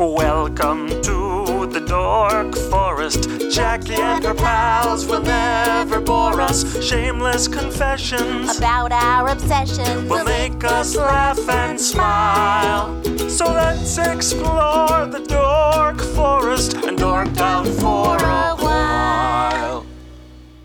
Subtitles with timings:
[0.00, 3.28] Welcome to the Dork Forest.
[3.50, 6.82] Jackie and her pals will never bore us.
[6.82, 10.08] Shameless confessions about our obsession.
[10.08, 12.98] will make us laugh and smile.
[13.28, 19.84] So let's explore the Dork Forest and dork out for a while.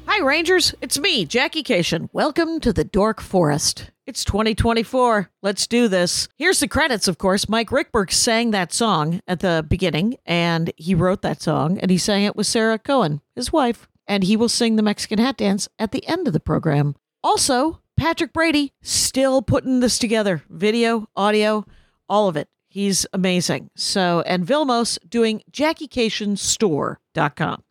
[0.05, 0.73] Hi, Rangers.
[0.79, 2.07] It's me, Jackie Kashian.
[2.13, 3.91] Welcome to the Dork Forest.
[4.07, 5.31] It's 2024.
[5.41, 6.27] Let's do this.
[6.37, 7.49] Here's the credits, of course.
[7.49, 11.97] Mike Ruekberg sang that song at the beginning, and he wrote that song, and he
[11.97, 13.87] sang it with Sarah Cohen, his wife.
[14.07, 16.95] And he will sing the Mexican hat dance at the end of the program.
[17.23, 21.65] Also, Patrick Brady still putting this together video, audio,
[22.07, 22.47] all of it.
[22.67, 23.71] He's amazing.
[23.75, 27.63] So, and Vilmos doing JackieKashianStore.com.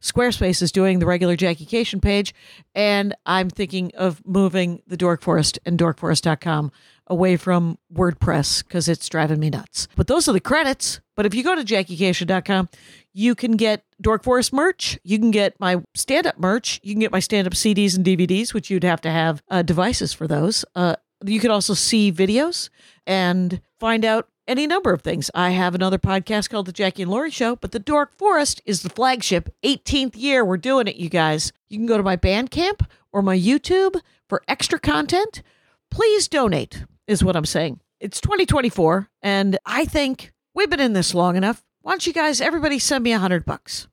[0.00, 2.34] Squarespace is doing the regular Jackie Kashian page,
[2.74, 6.72] and I'm thinking of moving the Dork Forest and dorkforest.com
[7.08, 9.88] away from WordPress because it's driving me nuts.
[9.96, 11.00] But those are the credits.
[11.16, 12.68] But if you go to JackieKashian.com,
[13.12, 14.98] you can get Dork Forest merch.
[15.02, 16.80] You can get my stand up merch.
[16.82, 19.62] You can get my stand up CDs and DVDs, which you'd have to have uh,
[19.62, 20.64] devices for those.
[20.74, 22.70] Uh, you can also see videos
[23.06, 25.30] and find out any number of things.
[25.34, 28.82] I have another podcast called The Jackie and Laurie Show, but The Dork Forest is
[28.82, 29.54] the flagship.
[29.62, 31.52] 18th year, we're doing it, you guys.
[31.68, 35.42] You can go to my Bandcamp or my YouTube for extra content.
[35.90, 37.80] Please donate, is what I'm saying.
[38.00, 41.62] It's 2024, and I think we've been in this long enough.
[41.82, 43.86] Why don't you guys, everybody, send me a hundred bucks?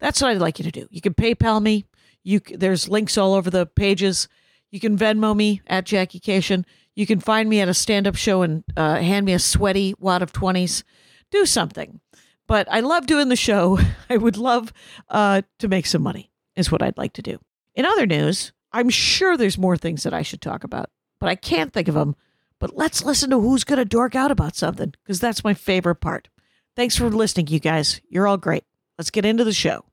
[0.00, 0.88] That's what I'd like you to do.
[0.90, 1.84] You can PayPal me.
[2.24, 4.28] You there's links all over the pages.
[4.70, 6.64] You can Venmo me at Jackie Kashian.
[6.94, 10.22] You can find me at a stand-up show and uh, hand me a sweaty wad
[10.22, 10.84] of twenties.
[11.30, 12.00] Do something.
[12.46, 13.78] But I love doing the show.
[14.10, 14.72] I would love
[15.08, 16.30] uh, to make some money.
[16.54, 17.38] Is what I'd like to do.
[17.74, 21.34] In other news, I'm sure there's more things that I should talk about, but I
[21.34, 22.14] can't think of them.
[22.58, 25.96] But let's listen to who's going to dork out about something because that's my favorite
[25.96, 26.28] part.
[26.76, 28.00] Thanks for listening, you guys.
[28.08, 28.64] You're all great.
[28.98, 29.84] Let's get into the show.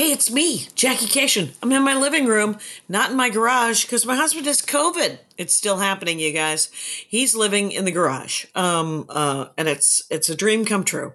[0.00, 1.50] Hey, it's me, Jackie Kashian.
[1.62, 2.56] I'm in my living room,
[2.88, 5.18] not in my garage, because my husband has COVID.
[5.36, 6.70] It's still happening, you guys.
[7.06, 11.12] He's living in the garage, um, uh, and it's it's a dream come true.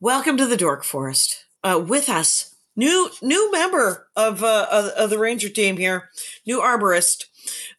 [0.00, 1.44] Welcome to the Dork Forest.
[1.62, 6.08] Uh, with us, new new member of uh, of, of the Ranger team here,
[6.46, 7.26] new arborist,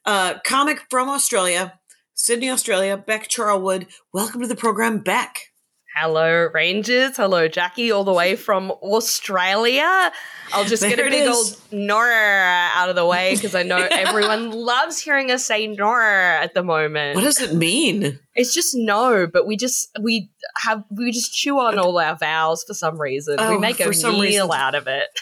[0.06, 1.80] uh, comic from Australia,
[2.14, 2.98] Sydney, Australia.
[2.98, 3.88] Bec Charlwood.
[4.14, 5.55] Welcome to the program, Beck.
[5.96, 7.16] Hello, Rangers.
[7.16, 10.12] Hello, Jackie, all the way from Australia.
[10.52, 11.30] I'll just get a big is.
[11.30, 16.42] old Nora out of the way because I know everyone loves hearing us say Nora
[16.42, 17.16] at the moment.
[17.16, 18.20] What does it mean?
[18.36, 22.66] It's just no, but we just we have we just chew on all our vowels
[22.68, 23.38] for some reason.
[23.40, 24.52] we Oh, make a meal reason.
[24.52, 25.06] out of it.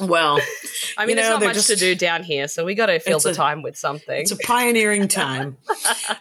[0.00, 0.40] Well,
[0.96, 2.98] I mean, You know, there's not much to do down here, so we got to
[2.98, 4.22] fill the a- time with something.
[4.22, 5.58] It's a pioneering time.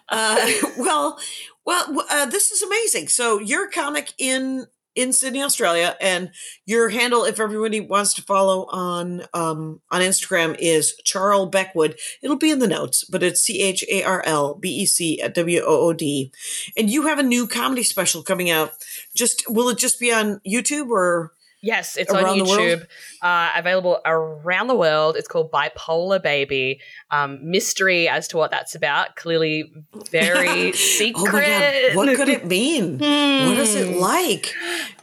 [0.10, 1.18] uh, well,
[1.66, 3.08] well, uh, this is amazing.
[3.08, 6.32] So you're a comic in in Sydney, Australia, and
[6.66, 11.98] your handle, if everybody wants to follow on um, on Instagram, is Charles Beckwood.
[12.22, 15.22] It'll be in the notes, but it's C H A R L B E C
[15.34, 16.32] W O O D.
[16.76, 18.74] And you have a new comedy special coming out.
[19.16, 21.34] Just will it just be on YouTube or?
[21.64, 22.60] Yes, it's on Around world?
[22.60, 22.88] YouTube,
[23.22, 25.16] uh, available around the world.
[25.16, 26.80] It's called Bipolar Baby.
[27.12, 29.16] Um, mystery as to what that's about.
[29.16, 29.72] Clearly,
[30.12, 31.22] very secret.
[31.28, 31.42] Oh my
[31.90, 31.96] god!
[31.96, 32.94] What could it mean?
[32.98, 34.00] What is it Hmm.
[34.00, 34.54] like?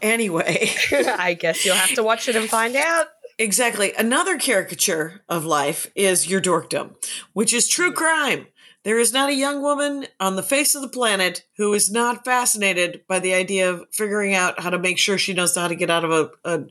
[0.02, 0.70] Anyway.
[0.92, 3.06] I guess you'll have to watch it and find out.
[3.38, 3.92] Exactly.
[3.96, 6.96] Another caricature of life is your dorkdom,
[7.34, 8.48] which is true crime.
[8.84, 12.24] There is not a young woman on the face of the planet who is not
[12.24, 15.74] fascinated by the idea of figuring out how to make sure she knows how to
[15.74, 16.64] get out of a, a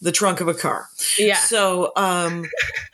[0.00, 0.88] the trunk of a car.
[1.18, 1.36] Yeah.
[1.36, 2.44] So, um,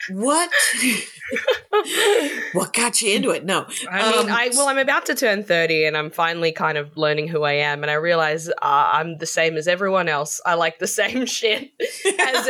[0.09, 0.49] what
[2.53, 3.43] what got you into it?
[3.45, 6.77] No, I mean, Um, I well, I'm about to turn 30, and I'm finally kind
[6.77, 10.39] of learning who I am, and I realize uh, I'm the same as everyone else.
[10.45, 11.71] I like the same shit
[12.19, 12.49] as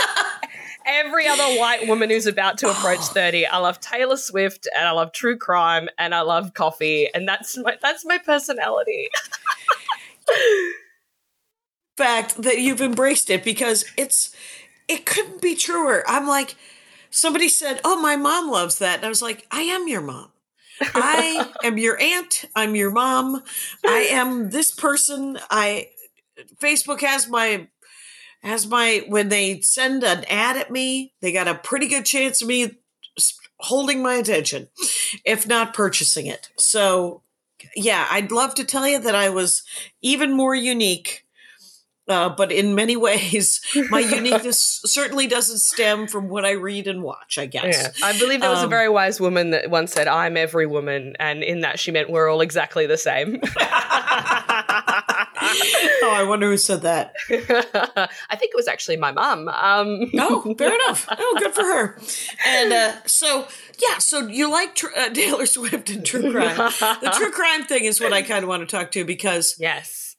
[0.85, 3.47] every other white woman who's about to approach 30.
[3.47, 7.57] I love Taylor Swift, and I love true crime, and I love coffee, and that's
[7.57, 9.09] my that's my personality.
[11.97, 14.35] fact that you've embraced it because it's
[14.87, 16.03] it couldn't be truer.
[16.07, 16.55] I'm like
[17.09, 20.31] somebody said, "Oh, my mom loves that." And I was like, "I am your mom.
[20.81, 22.45] I am your aunt.
[22.55, 23.43] I'm your mom.
[23.85, 25.39] I am this person.
[25.49, 25.89] I
[26.61, 27.67] Facebook has my
[28.43, 32.41] has my when they send an ad at me, they got a pretty good chance
[32.41, 32.71] of me
[33.57, 34.67] holding my attention,
[35.25, 36.49] if not purchasing it.
[36.57, 37.23] So,
[37.75, 39.63] yeah, I'd love to tell you that I was
[40.01, 41.23] even more unique
[42.07, 47.01] uh, but in many ways, my uniqueness certainly doesn't stem from what I read and
[47.01, 47.37] watch.
[47.37, 47.91] I guess.
[47.97, 48.05] Yeah.
[48.05, 51.15] I believe there was a Um, very wise woman that once said, "I'm every woman,"
[51.19, 53.39] and in that she meant we're all exactly the same.
[56.03, 57.13] oh, I wonder who said that.
[57.29, 59.47] I think it was actually my mom.
[59.47, 61.07] Um, Oh, fair enough.
[61.17, 61.99] Oh, good for her.
[62.45, 63.47] And uh, so,
[63.81, 66.57] yeah, so you like tr- uh, Taylor Swift and true crime.
[67.01, 70.15] The true crime thing is what I kind of want to talk to because yes.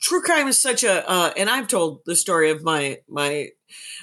[0.00, 3.48] true crime is such a uh, and I've told the story of my my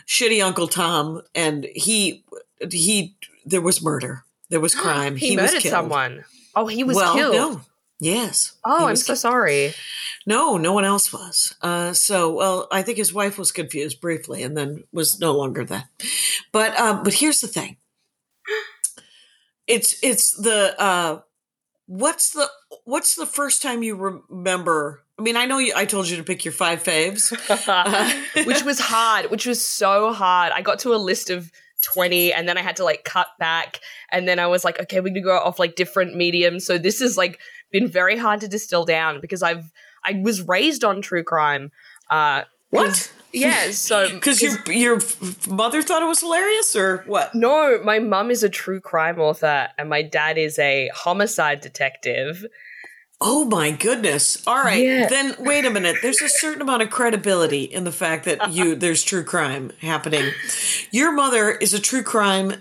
[0.08, 2.24] shitty uncle Tom and he
[2.72, 3.16] he
[3.46, 4.24] there was murder.
[4.50, 5.16] There was crime.
[5.16, 5.72] He, was murdered killed.
[5.72, 6.24] someone.
[6.56, 7.36] Oh, he was well, killed.
[7.36, 7.62] no.
[8.01, 8.53] Yes.
[8.65, 9.75] Oh, I'm so sorry.
[10.25, 11.56] No, no one else was.
[11.62, 15.63] Uh, so, well, I think his wife was confused briefly, and then was no longer
[15.65, 15.88] that.
[16.51, 17.77] But, um, but here's the thing.
[19.68, 21.19] It's it's the uh,
[21.86, 22.50] what's the
[22.86, 25.03] what's the first time you remember?
[25.19, 25.74] I mean, I know you.
[25.75, 27.30] I told you to pick your five faves.
[28.48, 30.51] which was hard, which was so hard.
[30.53, 31.51] I got to a list of
[31.81, 33.80] 20 and then I had to like cut back
[34.12, 36.65] and then I was like, okay, we're gonna go off like different mediums.
[36.65, 37.39] So this is like
[37.71, 39.71] been very hard to distill down because I've
[40.03, 41.71] I was raised on true crime.
[42.09, 43.12] Uh What?
[43.33, 45.00] yeah, so Because your your
[45.50, 47.33] mother thought it was hilarious, or what?
[47.33, 52.45] no, my mum is a true crime author and my dad is a homicide detective.
[53.23, 54.41] Oh my goodness!
[54.47, 55.07] All right, Yeah.
[55.07, 55.97] then wait a minute.
[56.01, 60.31] There's a certain amount of credibility in the fact that you there's true crime happening.
[60.91, 62.53] Your mother is a true crime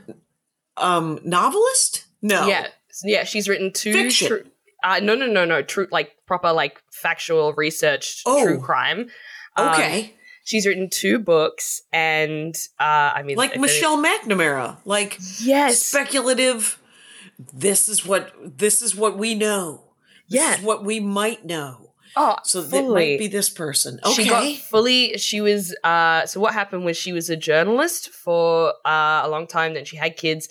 [0.77, 2.05] um novelist.
[2.23, 2.67] No, Yeah,
[3.03, 4.29] yeah, she's written two Fiction.
[4.29, 4.45] true
[4.83, 5.63] uh, no, no, no, no.
[5.63, 8.43] True, like proper, like factual research, Oh.
[8.45, 9.09] true crime.
[9.57, 15.81] Um, okay, She's written two books, and uh, I mean, like Michelle McNamara, like Yes,
[15.83, 16.79] speculative.
[17.53, 19.85] This is what this is what we know.
[20.29, 20.55] This Yeah.
[20.57, 21.93] is what we might know.
[22.17, 23.13] oh, So that fully.
[23.13, 24.01] might be this person.
[24.05, 25.17] Okay, She got fully.
[25.19, 25.75] She was.
[25.85, 29.75] Uh, so what happened was she was a journalist for uh, a long time.
[29.75, 30.49] Then she had kids.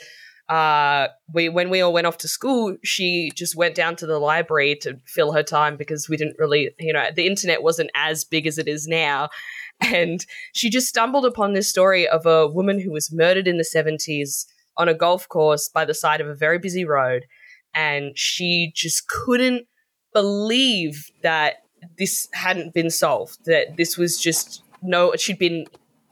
[0.49, 4.17] Uh, we when we all went off to school, she just went down to the
[4.17, 8.25] library to fill her time because we didn't really, you know, the internet wasn't as
[8.25, 9.29] big as it is now.
[9.81, 13.63] And she just stumbled upon this story of a woman who was murdered in the
[13.63, 17.25] 70s on a golf course by the side of a very busy road.
[17.73, 19.67] And she just couldn't
[20.13, 21.63] believe that
[21.97, 25.65] this hadn't been solved, that this was just no, she'd been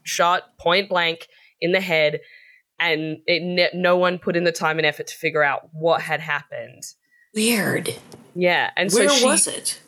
[0.04, 1.28] shot point blank
[1.62, 2.20] in the head.
[2.80, 6.02] And it, ne- no one put in the time and effort to figure out what
[6.02, 6.84] had happened.
[7.34, 7.96] weird.
[8.36, 9.80] Yeah, and Where so she was it?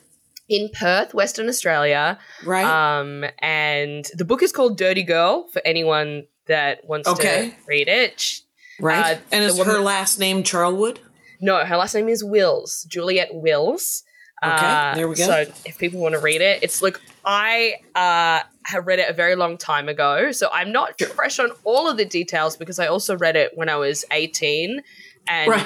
[0.48, 2.66] in Perth, Western Australia, Right.
[2.66, 7.50] um, and the book is called Dirty Girl for anyone that wants Okay.
[7.52, 8.42] to read it.
[8.80, 9.18] Right.
[9.18, 10.98] uh, and is her last name Charlwood?
[11.40, 14.04] No, her last name is Wills, Juliet Wills.
[14.44, 15.26] Okay, Uh, there we go.
[15.26, 19.14] So if people want to read it, it's like I uh, have read it a
[19.14, 21.10] very long time ago, so I'm not Sure.
[21.10, 24.82] fresh on all of the details because I also read it when I was 18,
[25.28, 25.66] and Right.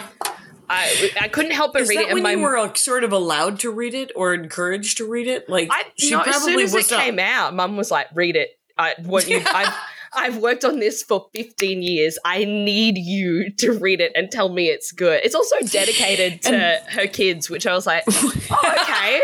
[0.69, 2.13] I I couldn't help but Is read it.
[2.13, 5.47] When my you were sort of allowed to read it or encouraged to read it?
[5.47, 8.07] Like I, she no, probably as soon as was it came out, Mum was like,
[8.15, 8.57] "Read it.
[8.77, 9.41] I want you.
[9.53, 9.73] I've
[10.15, 12.17] I've worked on this for 15 years.
[12.25, 16.79] I need you to read it and tell me it's good." It's also dedicated to
[16.89, 19.21] her kids, which I was like, "Oh, okay."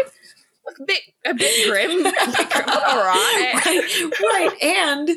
[0.67, 3.53] A bit a bit grim, a bit grim, all right.
[3.65, 4.63] right, right.
[4.63, 5.09] And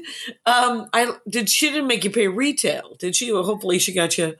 [0.46, 1.50] um, I did.
[1.50, 3.30] She didn't make you pay retail, did she?
[3.30, 4.34] Well, hopefully, she got you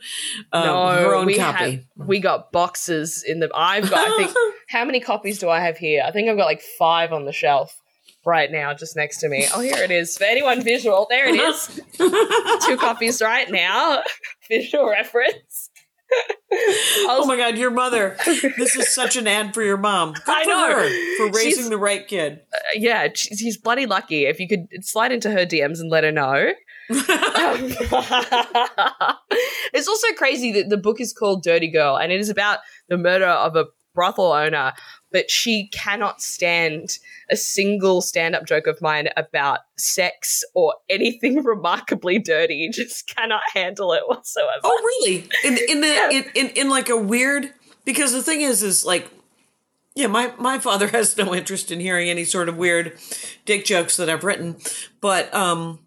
[0.53, 1.71] um, no, her own we copy.
[1.71, 3.51] Have, we got boxes in the.
[3.55, 4.09] I've got.
[4.09, 4.37] I think
[4.69, 6.03] how many copies do I have here?
[6.03, 7.82] I think I've got like five on the shelf
[8.25, 9.47] right now, just next to me.
[9.55, 10.17] Oh, here it is.
[10.17, 11.81] For anyone visual, there it is.
[12.67, 14.03] Two copies right now.
[14.49, 15.71] Visual reference.
[17.09, 18.19] oh my God, your mother!
[18.27, 20.13] This is such an ad for your mom.
[20.13, 20.75] Good I for know.
[20.75, 22.41] her for raising She's- the right kid.
[22.53, 24.27] Uh, yeah, she's, she's bloody lucky.
[24.27, 26.53] If you could slide into her DMs and let her know.
[26.91, 26.99] Um,
[29.73, 32.99] it's also crazy that the book is called Dirty Girl and it is about the
[32.99, 34.75] murder of a brothel owner,
[35.13, 36.99] but she cannot stand
[37.31, 42.69] a single stand up joke of mine about sex or anything remarkably dirty.
[42.73, 44.61] Just cannot handle it whatsoever.
[44.65, 45.29] Oh, really?
[45.45, 46.11] In in the Yeah.
[46.11, 47.53] in, in in like a weird
[47.85, 49.09] because the thing is is like
[49.95, 52.99] yeah, my my father has no interest in hearing any sort of weird
[53.45, 54.57] dick jokes that I've written,
[55.01, 55.81] but um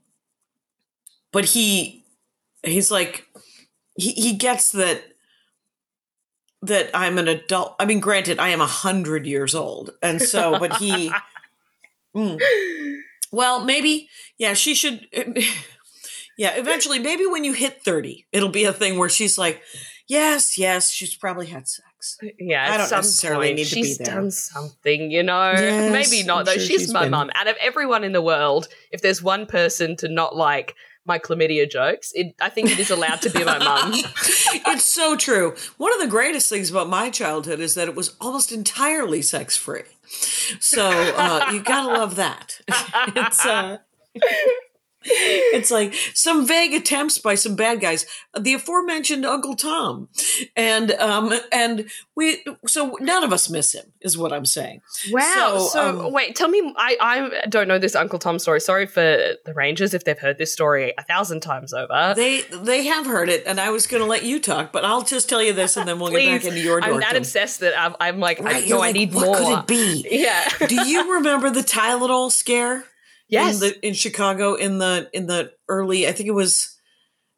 [1.31, 2.05] but he
[2.63, 3.27] he's like
[3.97, 5.03] he he gets that
[6.67, 7.75] that I'm an adult.
[7.79, 11.11] I mean, granted, I am a hundred years old, and so, but he,
[12.15, 12.39] Mm.
[13.31, 14.07] well, maybe,
[14.37, 15.05] yeah, she should,
[16.37, 19.61] yeah, eventually, maybe when you hit thirty, it'll be a thing where she's like,
[20.07, 22.17] yes, yes, she's probably had sex.
[22.39, 25.51] Yeah, I don't some necessarily point, need to be she's done something, you know.
[25.51, 26.51] Yes, Maybe not I'm though.
[26.53, 27.31] sure she's, she's my been- mum.
[27.35, 31.69] Out of everyone in the world, if there's one person to not like, my chlamydia
[31.69, 32.11] jokes.
[32.15, 33.93] It, I think it is allowed to be my mum.
[33.93, 35.55] it's so true.
[35.77, 39.55] One of the greatest things about my childhood is that it was almost entirely sex
[39.55, 39.83] free.
[40.59, 42.59] So uh, you gotta love that.
[42.67, 43.77] it's uh,
[45.07, 48.05] it's like some vague attempts by some bad guys
[48.39, 50.07] the aforementioned uncle tom
[50.55, 51.85] and um and
[52.15, 54.81] we so none of us miss him is what i'm saying
[55.11, 55.57] Wow.
[55.57, 56.73] So, So, um, wait, tell me.
[56.77, 56.97] I
[57.43, 58.59] I don't know this Uncle Tom story.
[58.61, 62.13] Sorry for the Rangers if they've heard this story a thousand times over.
[62.15, 65.27] they they have heard it and i was gonna let you talk but i'll just
[65.29, 67.95] tell you this and then we'll get back into your I'm that obsessed that I'm,
[67.99, 69.35] I'm like, Right, I know I like, need what more.
[69.37, 70.47] could it be Yeah.
[70.67, 72.85] do you remember the tylenol scare
[73.27, 73.55] yes.
[73.55, 76.77] in, the, in chicago in the in the early i think it was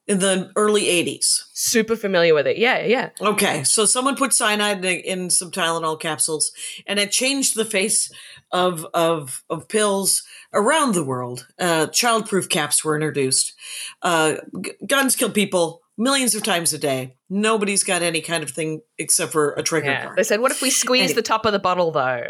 [0.08, 2.58] in the early 80s Super familiar with it.
[2.58, 2.86] Yeah.
[2.86, 3.10] Yeah.
[3.20, 6.52] Okay, so someone put cyanide in, in some Tylenol capsules,
[6.86, 8.12] and it changed the face
[8.52, 10.22] of of of pills
[10.54, 11.48] around the world.
[11.58, 13.56] Uh, childproof caps were introduced.
[14.04, 17.16] Uh, g- guns kill people millions of times a day.
[17.30, 20.14] Nobody's got any kind of thing except for a trigger Yeah.
[20.16, 22.24] They said, what if we squeeze the top of the bottle though?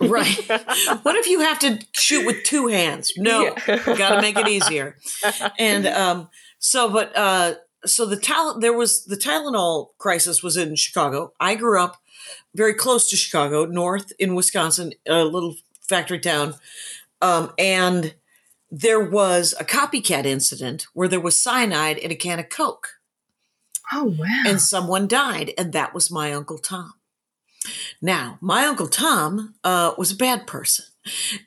[0.00, 0.34] Right.
[1.02, 3.12] what if you have to shoot with two hands?
[3.16, 3.76] No, Yeah.
[3.96, 4.96] got to make it easier.
[5.58, 10.74] And um, so, but uh, so the Tyl- there was the Tylenol crisis was in
[10.76, 11.32] Chicago.
[11.38, 11.98] I grew up
[12.54, 15.56] very close to Chicago, north in Wisconsin, a little
[15.88, 16.54] factory town,
[17.22, 18.14] um, and
[18.70, 22.99] there was a copycat incident where there was cyanide in a can of Coke
[23.92, 24.42] oh wow.
[24.46, 26.94] and someone died, and that was my Uncle Tom.
[28.00, 30.86] Now, my Uncle Tom uh, was a bad person,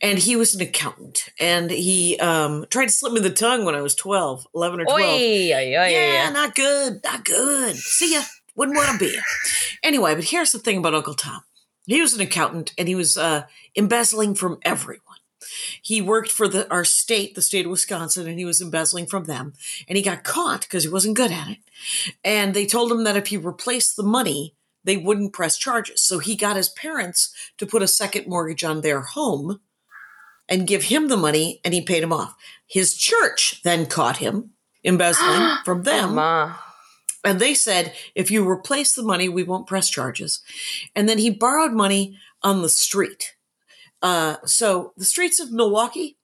[0.01, 3.75] and he was an accountant, and he um, tried to slip me the tongue when
[3.75, 5.00] I was 12, 11 or 12.
[5.00, 6.29] Oi, oi, oi, yeah, yeah.
[6.29, 7.75] not good, not good.
[7.75, 8.21] See ya.
[8.55, 9.17] Wouldn't want to be.
[9.83, 11.41] anyway, but here's the thing about Uncle Tom.
[11.88, 13.45] He was an accountant, and he was uh,
[13.75, 15.12] embezzling from everyone.
[15.81, 19.25] He worked for the our state, the state of Wisconsin, and he was embezzling from
[19.25, 19.53] them.
[19.88, 21.57] And he got caught because he wasn't good at it.
[22.24, 26.01] And they told him that if he replaced the money, they wouldn't press charges.
[26.01, 29.60] So he got his parents to put a second mortgage on their home
[30.50, 32.36] and give him the money, and he paid him off.
[32.67, 34.51] His church then caught him
[34.83, 36.15] embezzling from them.
[36.15, 36.55] Ma.
[37.24, 40.41] And they said, if you replace the money, we won't press charges.
[40.93, 43.36] And then he borrowed money on the street.
[44.03, 46.17] Uh, so the streets of Milwaukee,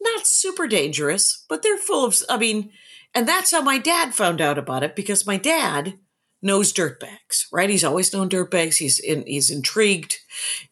[0.00, 2.72] not super dangerous, but they're full of, I mean,
[3.14, 5.98] and that's how my dad found out about it because my dad
[6.42, 7.68] knows dirtbags, right?
[7.68, 8.78] He's always known dirtbags.
[8.78, 10.16] He's in, he's intrigued.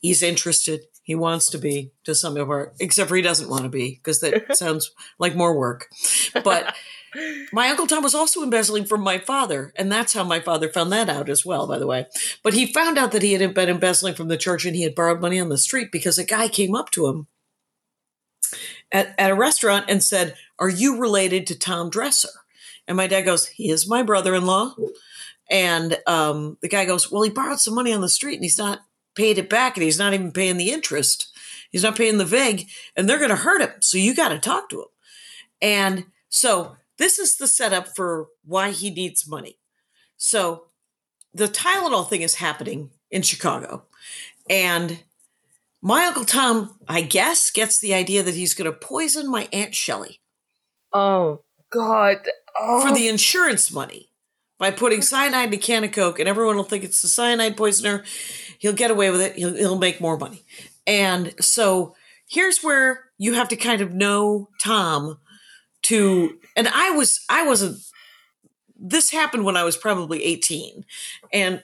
[0.00, 0.80] He's interested.
[1.02, 3.96] He wants to be to some of our, except for he doesn't want to be
[3.96, 5.86] because that sounds like more work.
[6.32, 6.74] But
[7.52, 10.92] my uncle Tom was also embezzling from my father, and that's how my father found
[10.92, 12.06] that out as well, by the way.
[12.42, 14.94] But he found out that he had been embezzling from the church and he had
[14.94, 17.26] borrowed money on the street because a guy came up to him
[18.92, 22.28] at, at a restaurant and said, Are you related to Tom Dresser?
[22.86, 24.74] And my dad goes, He is my brother in law.
[25.50, 28.58] And um, the guy goes, Well, he borrowed some money on the street and he's
[28.58, 28.80] not
[29.14, 31.32] paid it back and he's not even paying the interest.
[31.70, 33.72] He's not paying the VIG and they're going to hurt him.
[33.80, 34.88] So you got to talk to him.
[35.60, 39.58] And so this is the setup for why he needs money.
[40.16, 40.64] So
[41.32, 43.84] the Tylenol thing is happening in Chicago.
[44.50, 45.00] And
[45.80, 49.74] my Uncle Tom, I guess, gets the idea that he's going to poison my Aunt
[49.74, 50.20] Shelley
[50.92, 52.18] Oh God.
[52.60, 52.80] Oh.
[52.86, 54.10] for the insurance money
[54.58, 57.56] by putting cyanide in a can of Coke, and everyone will think it's the cyanide
[57.56, 58.02] poisoner.
[58.58, 59.36] He'll get away with it.
[59.36, 60.44] He'll, he'll make more money.
[60.86, 61.94] And so
[62.26, 65.18] here's where you have to kind of know Tom
[65.88, 67.78] to, and I was, I wasn't,
[68.78, 70.84] this happened when I was probably 18.
[71.32, 71.62] And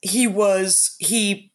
[0.00, 1.52] he was, he,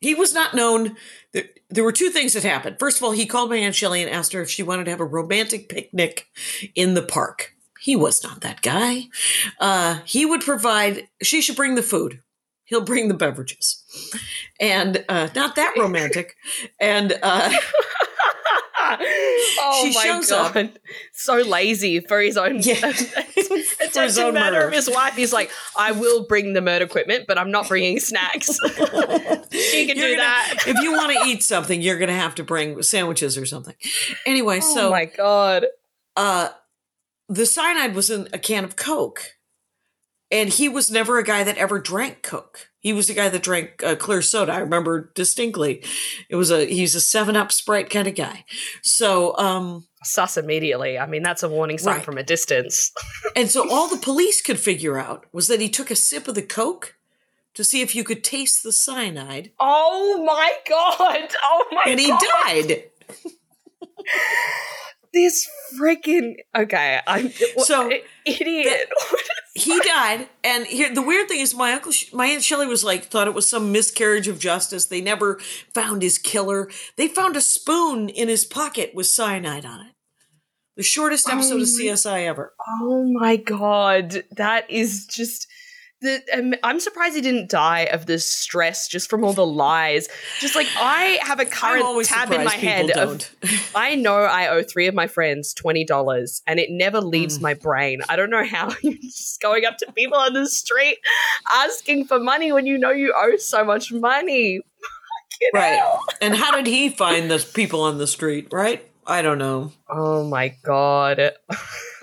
[0.00, 0.96] he was not known.
[1.32, 2.76] There, there were two things that happened.
[2.78, 4.90] First of all, he called my Aunt Shelley and asked her if she wanted to
[4.90, 6.26] have a romantic picnic
[6.74, 7.54] in the park.
[7.80, 9.04] He was not that guy.
[9.58, 12.22] Uh, he would provide, she should bring the food.
[12.64, 13.82] He'll bring the beverages.
[14.60, 16.36] And uh, not that romantic.
[16.80, 17.50] And uh,
[19.60, 20.54] oh She my shows up.
[20.54, 20.78] god,
[21.12, 22.56] so lazy for his own.
[22.62, 22.74] Yeah.
[22.84, 24.68] it's For his a own matter murder.
[24.68, 25.14] of his wife.
[25.14, 28.46] He's like, I will bring the murder equipment, but I'm not bringing snacks.
[29.50, 30.54] she can You're do gonna- that.
[30.66, 33.74] if you want to eat something, you're going to have to bring sandwiches or something.
[34.26, 35.66] Anyway, oh so my god.
[36.16, 36.48] uh,
[37.28, 39.22] the cyanide was in a can of Coke.
[40.32, 42.68] And he was never a guy that ever drank Coke.
[42.78, 44.52] He was a guy that drank uh, clear soda.
[44.52, 45.82] I remember distinctly.
[46.28, 48.44] It was a he's a Seven Up Sprite kind of guy.
[48.82, 50.98] So, um, Sus immediately.
[50.98, 52.04] I mean, that's a warning sign Right.
[52.04, 52.92] from a distance.
[53.36, 56.34] and so all the police could figure out was that he took a sip of
[56.36, 56.94] the Coke
[57.54, 61.28] to see if you could taste the cyanide, Oh my god.
[61.42, 61.90] Oh my god.
[61.90, 62.20] and he god.
[62.46, 62.84] died.
[65.12, 65.48] this
[65.78, 67.00] freaking okay.
[67.06, 67.90] I'm So,
[68.24, 68.88] idiot.
[69.54, 73.04] he died and here the weird thing is my uncle my aunt Shelley was like
[73.04, 75.40] thought it was some miscarriage of justice they never
[75.74, 79.92] found his killer they found a spoon in his pocket with cyanide on it
[80.76, 85.46] the shortest episode of oh csi ever oh my god, that is just.
[86.02, 90.08] The, um, I'm surprised he didn't die of the stress just from all the lies.
[90.40, 93.28] Just like I have a current tab in my head of
[93.74, 97.42] I know I owe three of my friends twenty dollars, and it never leaves Mm.
[97.42, 98.00] my brain.
[98.08, 100.96] I don't know how you're just going up to people on the street
[101.54, 104.60] asking for money when you know you owe so much money.
[105.54, 106.00] Right hell.
[106.20, 110.24] and how did he find the people on the street right i don't know Oh
[110.28, 111.32] my god.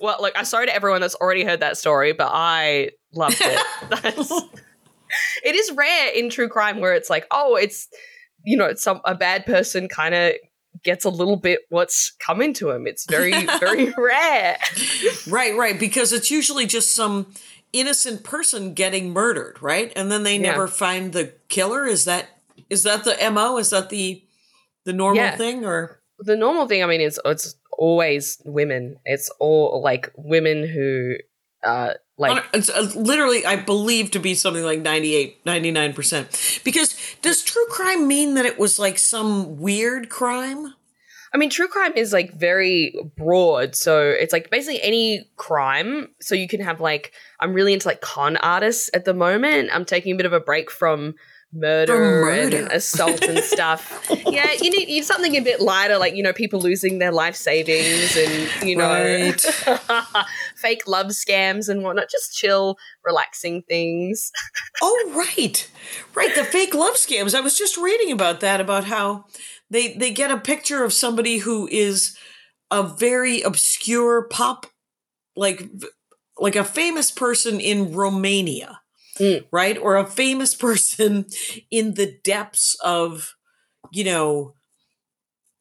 [0.00, 4.42] well, look, I'm sorry to everyone that's already heard that story, but I loved it.
[5.44, 7.88] It is rare in true crime where it's like, oh, it's
[8.44, 10.32] you know, some a bad person kind of
[10.82, 12.86] gets a little bit what's coming to him.
[12.86, 14.56] It's very, very rare.
[15.28, 17.26] right right because it's usually just some
[17.74, 20.50] innocent person getting murdered right and then they Yeah.
[20.52, 22.28] never find the killer is that
[22.68, 24.22] is that the mo is that the
[24.84, 25.36] the normal Yeah.
[25.36, 28.96] thing or the normal thing, I mean, is it's always women.
[29.04, 31.16] It's all like women who,
[31.64, 37.42] uh, like it's uh, literally i believe to be something like 98 99% because does
[37.42, 40.74] true crime mean that it was like some weird crime
[41.34, 43.74] I mean, true crime is like very broad.
[43.74, 46.08] So it's like basically any crime.
[46.20, 49.70] So you can have like, I'm really into like con artists at the moment.
[49.72, 51.14] I'm taking a bit of a break from
[51.52, 52.56] murder, murder.
[52.56, 54.06] and assault and stuff.
[54.26, 57.12] yeah, you need, you need something a bit lighter, like, you know, people losing their
[57.12, 59.40] life savings and, you know, Right.
[60.56, 62.08] fake love scams and whatnot.
[62.10, 64.30] Just chill, relaxing things.
[64.82, 65.70] oh right
[66.14, 69.24] right the fake love scams i was just reading about that about how
[69.70, 72.16] they they get a picture of somebody who is
[72.70, 74.66] a very obscure pop
[75.36, 75.68] like
[76.38, 78.80] like a famous person in romania
[79.18, 79.44] Mm.
[79.50, 79.78] right?
[79.78, 81.26] Or a famous person
[81.70, 83.34] in the depths of
[83.90, 84.54] you know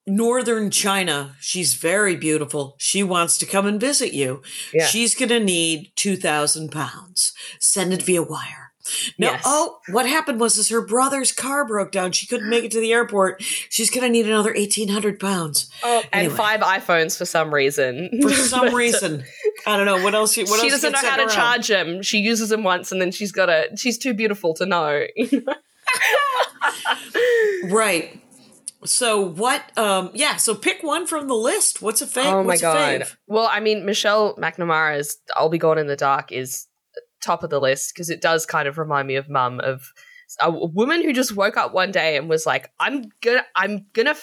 [0.07, 1.35] northern china.
[1.39, 2.75] She's very beautiful.
[2.79, 4.41] She wants to come and visit you.
[4.73, 4.85] Yeah.
[4.85, 7.33] she's gonna need 2000 pounds.
[7.59, 8.70] Send it via wire
[9.17, 9.41] no Yes.
[9.45, 12.79] oh what happened was is her brother's car broke down she couldn't make it to
[12.79, 18.09] the airport she's gonna need another 1800 pounds Oh, and five iPhones for some reason.
[18.21, 19.23] for some reason
[19.65, 21.31] i don't know what else what she else doesn't know how to around?
[21.31, 22.01] charge them.
[22.01, 23.69] She uses them once, and then she's got a.
[23.75, 25.05] She's too beautiful to know.
[27.65, 28.19] right
[28.83, 32.47] so what um yeah so pick one from the list what's a fave oh my
[32.47, 33.03] What's a god.
[33.27, 36.67] Well, I mean, Michelle McNamara's "I'll Be Gone in the Dark" is
[37.21, 39.91] top of the list because it does kind of remind me of Mum of
[40.39, 44.15] a woman who just woke up one day and was like, "I'm gonna, I'm gonna."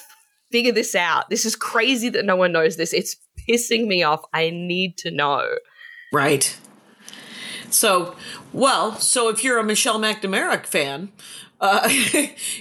[0.50, 1.28] Figure this out.
[1.28, 2.94] This is crazy that no one knows this.
[2.94, 4.22] It's pissing me off.
[4.32, 5.46] I need to know.
[6.11, 6.56] Right.
[7.70, 8.16] So,
[8.52, 11.12] well, so if you're a Michelle McNamara fan,
[11.61, 11.80] uh,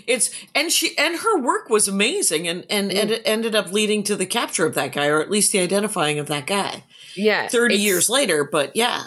[0.07, 4.03] it's and she and her work was amazing, and and, and it ended up leading
[4.03, 6.83] to the capture of that guy, or at least the identifying of that guy.
[7.15, 9.03] Yeah, Thirty years later, but yeah,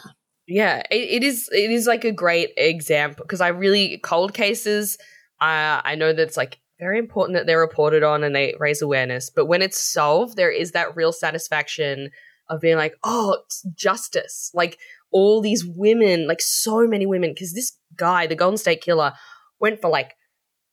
[0.50, 1.48] Yeah, it, it is.
[1.52, 4.98] It is like a great example because I really cold cases.
[5.40, 8.82] Uh, I know that it's like very important that they're reported on and they raise
[8.82, 9.30] awareness.
[9.30, 12.10] But when it's solved, there is that real satisfaction
[12.48, 13.38] of being like, oh,
[13.74, 14.50] justice.
[14.52, 14.78] Like
[15.12, 19.12] all these women, like so many women, because this guy, the Golden State Killer,
[19.60, 20.14] went for like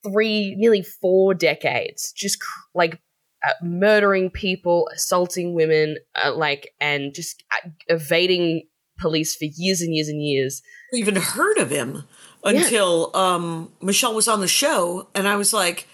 [0.03, 2.99] three, nearly four decades, just cr- like
[3.47, 8.63] uh, murdering people, assaulting women, uh, like, and just uh, evading
[8.97, 10.61] police for years and years and years.
[10.93, 12.03] even heard of him
[12.43, 15.87] until um, Michelle was on the show, and I was like,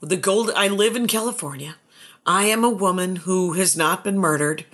[0.00, 1.76] "The gold." I live in California.
[2.26, 4.66] I am a woman who has not been murdered.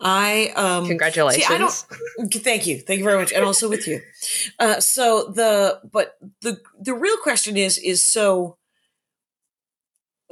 [0.00, 1.46] I um Congratulations.
[1.46, 2.32] See, I don't.
[2.32, 4.00] Thank you, thank you very much, and also with you.
[4.58, 8.56] Uh, so the but the the real question is is so.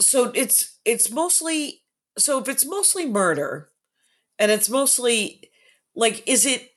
[0.00, 1.82] So it's it's mostly
[2.18, 3.70] so if it's mostly murder,
[4.38, 5.50] and it's mostly
[5.94, 6.70] like is it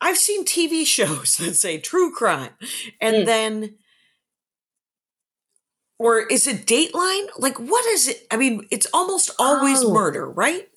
[0.00, 2.50] I've seen TV shows that say true crime,
[3.00, 3.26] and Mm.
[3.26, 3.74] then,
[5.98, 7.26] or is it Dateline?
[7.38, 8.26] Like, what is it?
[8.30, 9.92] I mean, it's almost always Oh.
[9.92, 10.68] murder, right?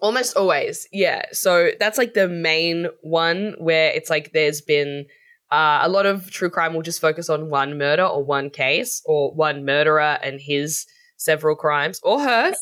[0.00, 1.22] Almost always, yeah.
[1.32, 5.06] So that's like the main one where it's like there's been
[5.52, 9.00] uh, a lot of true crime will just focus on one murder or one case
[9.06, 12.56] or one murderer and his several crimes or hers.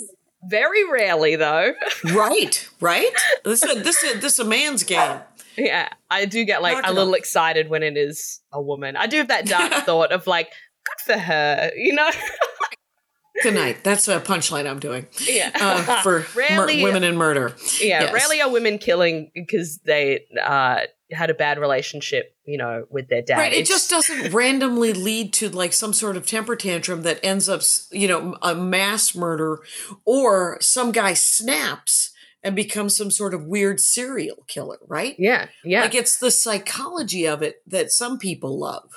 [0.47, 1.73] Very rarely, though.
[2.13, 3.11] Right, right.
[3.45, 5.21] This is this is this is a man's game.
[5.57, 7.19] Yeah, I do get like Knock a little off.
[7.19, 8.97] excited when it is a woman.
[8.97, 10.49] I do have that dark thought of like,
[11.07, 12.11] good for her, you know?
[13.43, 13.79] tonight.
[13.83, 15.07] That's a punchline I'm doing.
[15.27, 15.51] Yeah.
[15.55, 17.55] Uh, for mur- women in murder.
[17.81, 18.13] Yeah, Yes.
[18.13, 23.23] rarely are women killing because they uh, had a bad relationship, you know, with their
[23.23, 23.39] dad.
[23.39, 23.53] Right.
[23.53, 27.63] It just doesn't randomly lead to like some sort of temper tantrum that ends up,
[27.91, 29.59] you know, a mass murder
[30.05, 32.13] or some guy snaps
[32.45, 35.17] and becomes some sort of weird serial killer, right?
[35.19, 35.81] yeah, yeah.
[35.81, 38.91] Like it's the psychology of it that some people love.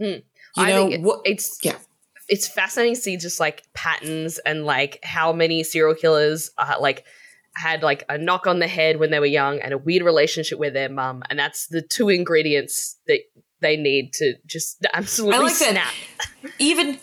[0.00, 0.18] Mm.
[0.18, 0.22] You
[0.56, 1.76] I know, think it- what, it's yeah.
[2.28, 7.04] it's fascinating to see just like patterns and like how many serial killers uh, like
[7.56, 10.58] had like a knock on the head when they were young and a weird relationship
[10.58, 13.20] with their mum, and that's the two ingredients that
[13.60, 15.70] they need to just absolutely I like that.
[16.42, 16.52] snap.
[16.58, 16.98] even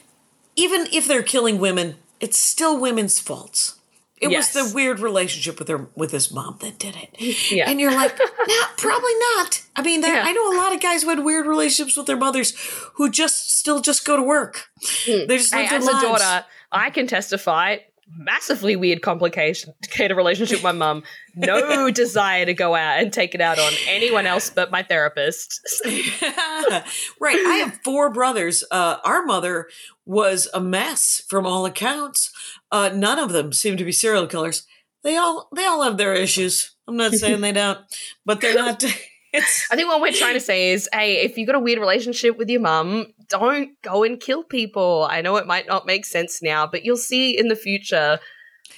[0.55, 3.75] even if they're killing women, it's still women's faults.
[4.21, 4.53] It Yes.
[4.53, 7.51] was the weird relationship with her with his mom that did it.
[7.51, 7.67] Yeah.
[7.69, 9.61] And you're like, no, probably not.
[9.75, 10.23] I mean, Yeah.
[10.25, 12.53] I know a lot of guys who had weird relationships with their mothers
[12.95, 14.69] who just still just go to work.
[15.05, 15.25] Hmm.
[15.27, 15.53] They just.
[15.53, 17.77] Hey, live their as a daughter, I can testify.
[18.17, 21.03] Massively weird, complicated relationship with my mum.
[21.35, 25.59] No desire to go out and take it out on anyone else but my therapist.
[25.85, 27.45] right.
[27.47, 28.63] I have four brothers.
[28.69, 29.67] Uh, our mother
[30.05, 32.31] was a mess from all accounts.
[32.71, 34.67] Uh, none of them seem to be serial killers.
[35.03, 36.75] They all they all have their issues.
[36.87, 37.79] I'm not saying they don't,
[38.25, 38.83] but they're not.
[39.33, 41.79] It's I think what we're trying to say is, hey, if you've got a weird
[41.79, 45.07] relationship with your mum, don't go and kill people.
[45.09, 48.19] I know it might not make sense now, but you'll see in the future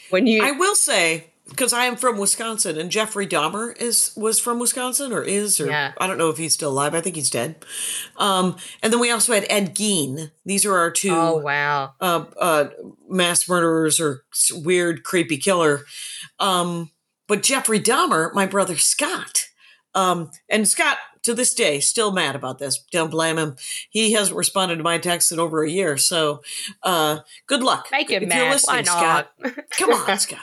[0.10, 0.44] when you.
[0.44, 5.12] I will say because I am from Wisconsin, and Jeffrey Dahmer is was from Wisconsin
[5.12, 5.94] or is or Yeah.
[5.98, 6.96] I don't know if he's still alive.
[6.96, 7.56] I think he's dead.
[8.18, 10.32] Um, and then we also had Ed Gein.
[10.46, 11.94] These are our two oh wow!
[12.00, 12.70] uh, uh,
[13.10, 15.82] mass murderers or weird, creepy killer.
[16.40, 16.92] Um,
[17.28, 19.48] but Jeffrey Dahmer, my brother Scott,
[19.96, 22.84] um, and Scott to this day still mad about this.
[22.92, 23.56] Don't blame him.
[23.90, 25.98] He hasn't responded to my text in over a year.
[25.98, 26.42] So,
[26.84, 27.88] uh, good luck.
[27.92, 29.32] Make him If you're listening, Scott.
[29.72, 30.40] Come on, Scott.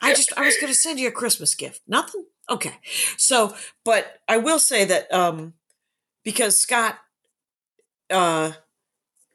[0.00, 1.82] I just I was going to send you a Christmas gift.
[1.86, 2.24] Nothing.
[2.50, 2.74] Okay.
[3.16, 3.54] So,
[3.84, 5.54] but I will say that um
[6.24, 6.98] because Scott
[8.10, 8.52] uh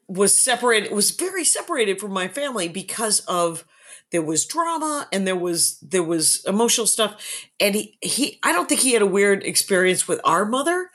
[0.08, 3.66] was separated was very separated from my family because of
[4.12, 8.70] there was drama and there was there was emotional stuff and he he I don't
[8.70, 10.90] think he had a weird experience with our mother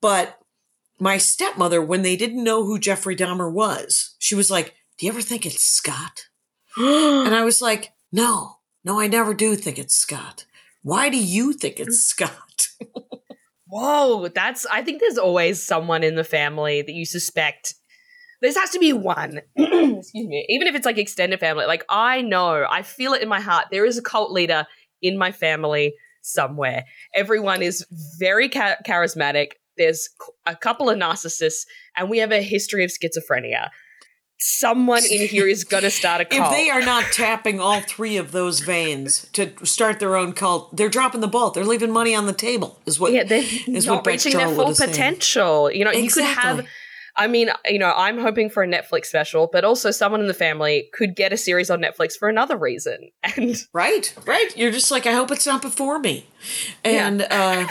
[0.00, 0.38] but
[0.98, 5.12] my stepmother when they didn't know who Jeffrey Dahmer was she was like do you
[5.12, 6.26] ever think it's Scott
[6.76, 10.46] and I was like no no I never do think it's Scott
[10.82, 12.08] why do you think it's mm.
[12.08, 12.68] Scott
[13.70, 14.66] Whoa, that's.
[14.66, 17.74] I think there's always someone in the family that you suspect.
[18.40, 19.40] There has to be one.
[19.56, 20.46] Excuse me.
[20.48, 23.66] Even if it's like extended family, like I know, I feel it in my heart.
[23.70, 24.66] There is a cult leader
[25.02, 26.84] in my family somewhere.
[27.14, 27.86] Everyone is
[28.18, 29.52] very cha- charismatic.
[29.76, 30.08] There's
[30.46, 33.68] a couple of narcissists, and we have a history of schizophrenia.
[34.42, 36.50] Someone in here is going to start a cult.
[36.50, 40.74] if they are not tapping all three of those veins to start their own cult,
[40.76, 41.50] they're dropping the ball.
[41.50, 42.78] They're leaving money on the table.
[42.86, 44.90] Is what yeah, they're is not what Brett reaching their Jarwood full is saying.
[44.90, 45.70] potential.
[45.70, 46.66] You know, you could have.
[47.20, 50.32] I mean, you know, I'm hoping for a Netflix special, but also someone in the
[50.34, 53.10] family could get a series on Netflix for another reason.
[53.36, 54.56] And Right, right.
[54.56, 56.26] You're just like, I hope it's not before me.
[56.82, 57.66] And uh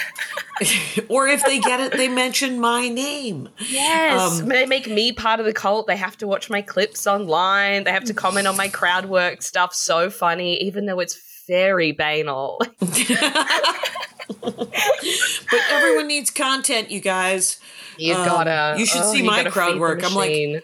[1.10, 3.50] or if they get it, they mention my name.
[3.70, 5.88] yes, Um, they make me part of the cult.
[5.88, 7.86] They have to watch my clips online.
[7.86, 9.74] They have to comment on my crowd work stuff.
[9.74, 11.16] So funny, even though it's
[11.50, 12.62] very banal.
[15.52, 17.60] But everyone needs content, you guys.
[17.98, 18.80] You Um, gotta.
[18.80, 20.04] you should oh, see you my crowd work.
[20.04, 20.64] I'm like.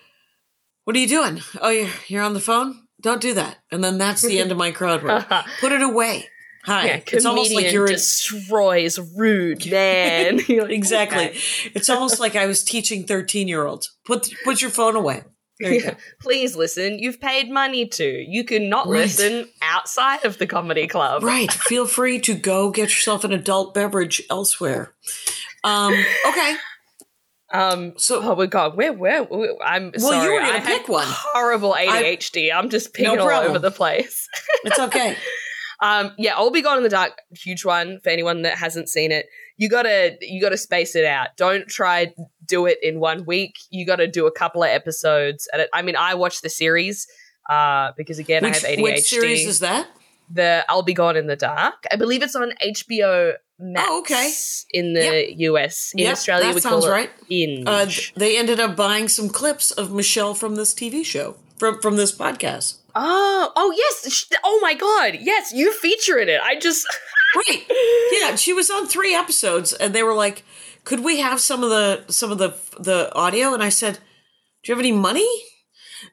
[0.84, 1.42] What are you doing?
[1.60, 2.84] Oh, you're you're on the phone?
[3.02, 3.58] Don't do that.
[3.72, 5.28] And then that's the end of my crowd work.
[5.60, 6.28] Put it away.
[6.66, 6.86] Hi.
[6.86, 10.38] yeah, it's almost like you're destroys rude man.
[10.38, 11.30] Like, exactly.
[11.30, 11.40] okay.
[11.76, 13.96] It's almost like I was teaching 13 year olds.
[14.06, 15.24] Put put your phone away.
[16.22, 17.00] Please listen.
[17.00, 18.04] You've paid money to.
[18.06, 19.00] You can not Right.
[19.04, 21.24] listen outside of the comedy club.
[21.24, 21.52] Right.
[21.52, 24.94] Feel free to go get yourself an adult beverage elsewhere.
[25.64, 25.94] Um,
[26.28, 26.56] okay.
[27.54, 27.94] Um.
[27.98, 29.24] So- oh my god, where where?
[29.24, 30.34] where- I'm Well, you sorry.
[30.34, 31.06] were gonna I pick one.
[31.08, 32.52] Horrible ADHD.
[32.52, 34.28] I, am just picking all over the place.
[34.64, 35.16] It's okay.
[35.82, 36.14] Um.
[36.18, 37.22] Yeah, I'll be gone in the dark.
[37.32, 39.26] Huge one for anyone that hasn't seen it.
[39.58, 41.30] You gotta you gotta space it out.
[41.38, 42.14] Don't try
[42.46, 43.56] do it in one week.
[43.70, 45.48] You gotta do a couple of episodes.
[45.54, 47.08] And it, I mean, I watched the series.
[47.50, 48.84] Uh, because again, Which, I have ADHD.
[48.84, 49.88] which series is that?
[50.34, 51.76] the I'll Be Gone in the Dark.
[51.92, 54.32] I believe it's on HBO Max Oh, okay.
[54.72, 55.92] in the US.
[55.94, 57.12] In Yep, Australia, that we call it right.
[57.30, 57.64] Binge.
[57.68, 57.86] Uh,
[58.20, 62.12] they ended up buying some clips of Michelle from this TV show, from from this
[62.12, 62.78] podcast.
[62.96, 64.26] oh, oh yes.
[64.44, 65.20] Oh my god.
[65.22, 66.42] Yes, you feature in it.
[66.42, 66.88] I just
[67.36, 67.66] Right.
[68.12, 70.44] Yeah, she was on three episodes, and they were like,
[70.84, 74.72] "Could we have some of the some of the the audio?" And I said, "Do
[74.72, 75.28] you have any money?"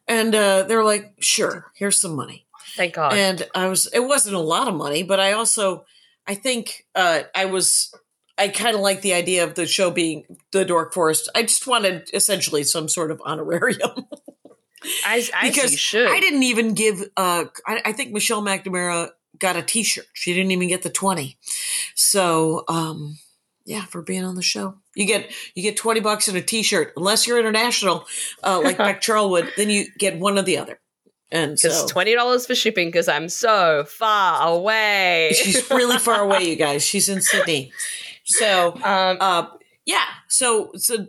[0.08, 2.46] And uh, they're like, sure, here's some money.
[2.76, 3.12] Thank God.
[3.14, 5.84] And I was, it wasn't a lot of money, but I also,
[6.26, 7.94] I think uh, I was,
[8.38, 11.30] I kind of like the idea of the show being the Dork Forest.
[11.34, 14.06] I just wanted essentially some sort of honorarium.
[15.06, 16.08] I, as because should.
[16.08, 17.02] I didn't even give.
[17.16, 19.10] Uh, I, I think Michelle McNamara
[19.42, 20.06] got a T-shirt.
[20.14, 21.36] She didn't even get the twenty.
[21.94, 23.18] So, um,
[23.66, 26.94] yeah, for being on the show, you get you get twenty bucks and a T-shirt.
[26.96, 28.06] Unless you're international,
[28.42, 30.78] uh, like Bec Charlwood, then you get one or the other.
[31.30, 35.32] And so twenty dollars for shipping because I'm so far away.
[35.34, 36.82] she's really far away, you guys.
[36.84, 37.72] She's in Sydney.
[38.24, 39.46] So, um, uh,
[39.86, 40.04] yeah.
[40.28, 41.08] So, so th-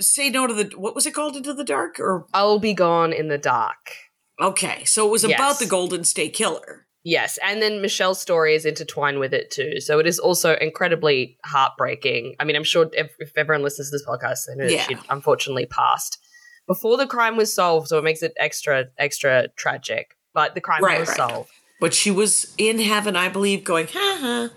[0.00, 1.36] say no to the what was it called?
[1.36, 3.92] Into the dark or I'll be gone in the dark.
[4.40, 4.84] okay?
[4.84, 6.86] So it was about the Golden State Killer.
[7.04, 9.80] Yes, and then Michelle's story is intertwined with it too.
[9.80, 12.34] So it is also incredibly heartbreaking.
[12.40, 14.82] I mean, I'm sure if, if everyone listens to this podcast, they know Yeah.
[14.82, 16.18] she unfortunately passed
[16.66, 20.16] before the crime was solved, so it makes it extra extra tragic.
[20.34, 21.16] But the crime Right, was right.
[21.16, 21.50] solved.
[21.80, 24.50] but she was in heaven, I believe, going ha ha.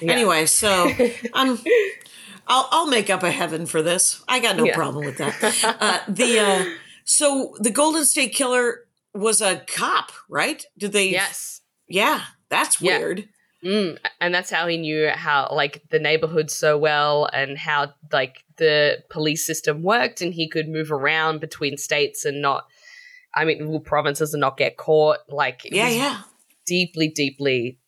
[0.00, 0.12] Yeah.
[0.12, 0.90] Anyway, so
[1.34, 1.58] um,
[2.46, 4.22] I'll I'll make up a heaven for this.
[4.28, 4.74] I got no Yeah.
[4.76, 5.34] problem with that.
[5.80, 6.64] Uh, the uh,
[7.04, 8.84] so the Golden State Killer
[9.14, 10.64] was a cop, right?
[10.78, 11.10] Did they?
[11.10, 11.57] Yes.
[11.88, 12.98] Yeah, that's Yeah.
[12.98, 13.28] weird.
[13.64, 18.44] Mm, and that's how he knew how like the neighborhood so well and how like
[18.56, 22.66] the police system worked and he could move around between states and not
[23.34, 26.22] I mean provinces and not get caught like it Yeah, was yeah.
[26.66, 27.80] deeply deeply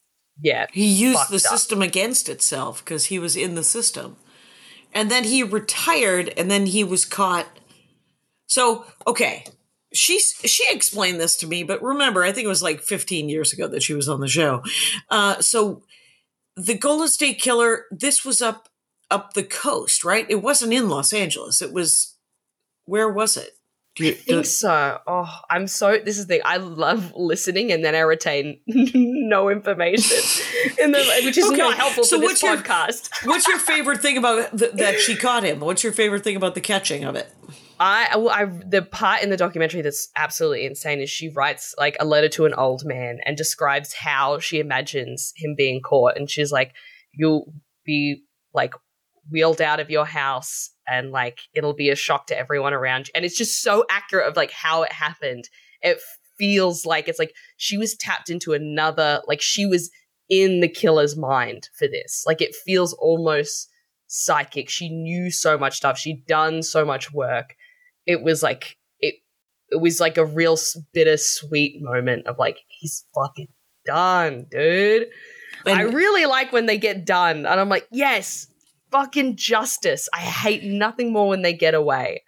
[0.43, 1.41] yeah He used the up.
[1.43, 4.17] system against itself because he was in the system.
[4.93, 7.47] And then he retired and then he was caught.
[8.47, 9.45] So, okay.
[9.93, 13.53] She she explained this to me, but remember, I think it was like 15 years
[13.53, 14.63] ago that she was on the show.
[15.11, 15.83] Uh, so
[16.57, 18.69] the Golden State Killer, this was up
[19.11, 20.27] up the coast, right?
[20.29, 21.61] It wasn't in Los Angeles.
[21.61, 22.17] It was
[22.85, 23.51] where was it?
[23.97, 24.99] Do you, I think so.
[25.09, 25.99] Oh, I'm so.
[25.99, 26.43] This is the thing.
[26.45, 30.17] I love listening, and then I retain no information,
[30.81, 33.09] in the, which is Okay, not helpful so for what's this your- podcast.
[33.27, 35.59] what's your favorite thing about th- that she caught him?
[35.59, 37.29] What's your favorite thing about the catching of it?
[37.81, 42.05] I, I, the part in the documentary that's absolutely insane is she writes like a
[42.05, 46.53] letter to an old man and describes how she imagines him being caught, and she's
[46.53, 46.75] like,
[47.15, 47.55] "You'll
[47.87, 48.75] be like
[49.31, 53.13] wheeled out of your house, and like it'll be a shock to everyone around you."
[53.15, 55.49] And it's just so accurate of like how it happened.
[55.81, 55.99] It
[56.39, 59.91] feels like it's like she was tapped into another, like she was
[60.29, 62.25] in the killer's mind for this.
[62.27, 63.71] Like it feels almost
[64.07, 64.69] psychic.
[64.69, 65.97] She knew so much stuff.
[65.97, 67.55] She'd done so much work
[68.11, 69.17] it was like it
[69.71, 70.59] it was like a real
[70.93, 73.49] bittersweet moment of like he's fucking
[73.85, 75.09] done, dude.
[75.67, 78.49] I really like when they get done, and I'm like, yes,
[78.91, 80.09] fucking justice.
[80.13, 82.23] I hate nothing more when they get away.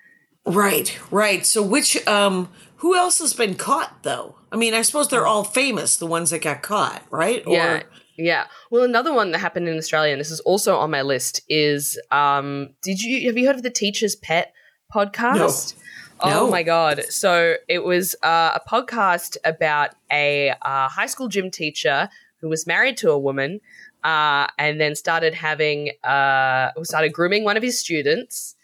[0.44, 1.46] Right, right.
[1.46, 4.36] So which um who else has been caught though?
[4.50, 7.42] I mean, I suppose they're all famous, the ones that got caught, right?
[7.46, 7.82] yeah.
[8.18, 8.44] Yeah.
[8.70, 11.98] Well, another one that happened in Australia, and this is also on my list, is
[12.10, 14.52] um did you have you heard of the Teacher's Pet
[14.94, 15.74] podcast?
[16.20, 16.50] Oh No.
[16.50, 17.04] my god.
[17.08, 22.08] So it was uh, a podcast about a uh, high school gym teacher
[22.40, 23.60] who was married to a woman
[24.04, 28.54] uh, and then started having uh started grooming one of his students.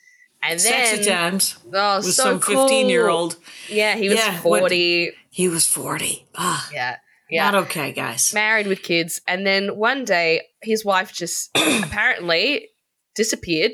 [0.41, 2.69] And Sexy then times oh, with so some cool.
[2.69, 3.37] 15 year old.
[3.69, 5.11] Yeah, he was Yeah, 40.
[5.31, 6.27] He was 40.
[6.37, 6.97] Ah, Yeah.
[7.31, 7.51] Yeah.
[7.51, 8.33] not okay, guys.
[8.33, 11.51] married with kids and then one day his wife just
[11.83, 12.69] apparently
[13.17, 13.73] disappeared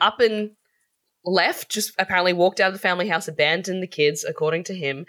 [0.00, 0.50] up and
[1.24, 5.06] left just apparently walked out of the family house abandoned the kids according to him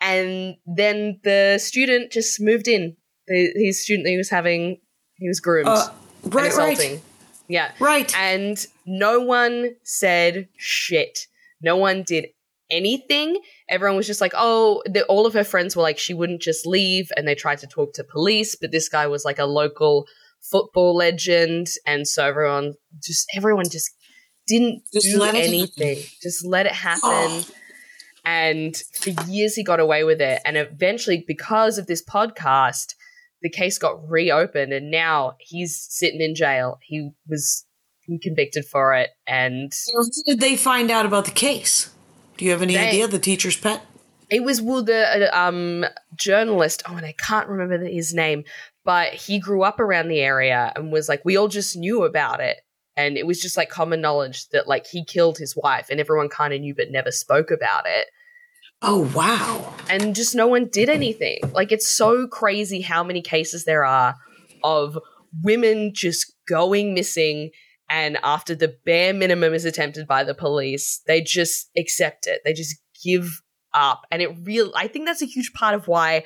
[0.00, 4.78] and then the student just moved in the, his student he was having
[5.16, 5.88] he was groomed Uh,
[6.24, 7.00] right, right.
[7.48, 8.14] yeah Right.
[8.18, 11.26] and no one said shit.
[11.62, 12.26] No one did
[12.70, 13.40] anything.
[13.68, 16.66] Everyone was just like, oh, the, all of her friends were like, she wouldn't just
[16.66, 17.10] leave.
[17.16, 20.06] And they tried to talk to police, but this guy was like a local
[20.42, 21.68] football legend.
[21.86, 23.90] And so everyone just, everyone just
[24.46, 25.98] didn't Just do anything.
[26.22, 27.00] Just let it happen.
[27.04, 27.44] Oh.
[28.24, 30.42] And for years he got away with it.
[30.44, 32.94] And eventually, because of this podcast,
[33.42, 36.78] the case got reopened and now he's sitting in jail.
[36.82, 37.64] He was
[38.22, 39.72] convicted for it and
[40.26, 41.90] did they find out about the case?
[42.36, 43.08] Do you have any They- idea?
[43.08, 43.82] The teacher's pet?
[44.30, 48.42] it was well the uh, um journalist oh and i can't remember his name
[48.84, 52.40] but he grew up around the area and was like we all just knew about
[52.40, 52.56] it
[52.96, 56.28] and it was just like common knowledge that like he killed his wife and everyone
[56.28, 58.06] kind of knew but never spoke about it
[58.82, 59.74] Oh, wow.
[59.88, 61.38] and just no one did anything.
[61.52, 64.14] Like it's so crazy how many cases there are
[64.62, 64.98] of
[65.42, 67.50] women just going missing
[67.88, 72.42] and after the bare minimum is attempted by the police, they just accept it.
[72.44, 73.40] They just give
[73.72, 74.02] up.
[74.10, 76.24] And it real I think that's a huge part of why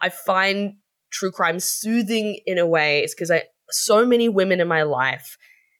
[0.00, 0.74] I find
[1.12, 3.00] true crime soothing in a way.
[3.04, 5.36] It's because I so many women in my life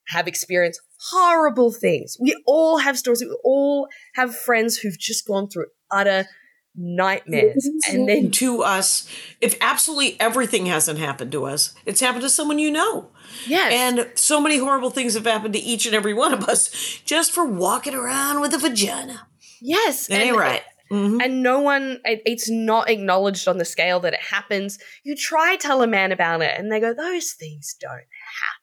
[0.09, 2.17] have experienced horrible things.
[2.21, 3.23] We all have stories.
[3.23, 6.27] We all have friends who've just gone through utter
[6.75, 7.69] nightmares.
[7.91, 9.09] And then to us,
[9.41, 13.11] if absolutely everything hasn't happened to us, it's happened to someone you know.
[13.47, 13.73] Yes.
[13.73, 16.71] And so many horrible things have happened to each and every one of us
[17.05, 19.27] just for walking around with a vagina.
[19.61, 20.07] Yes.
[20.07, 20.63] That ain't right.
[20.91, 21.23] Mhm.
[21.25, 24.79] And no one, it, it's not acknowledged on the scale that it happens.
[25.05, 28.03] You try tell a man about it, and they go, "Those things don't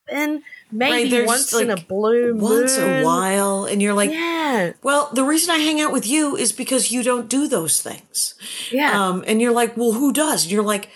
[0.09, 0.43] happen.
[0.71, 5.09] Maybe there's once in a blue moon, Once a while, and you're like, yeah, well,
[5.13, 8.35] the reason I hang out with you is because you don't do those things.
[8.71, 10.43] yeah, Um, and you're like, well, who does?
[10.43, 10.89] And you're like,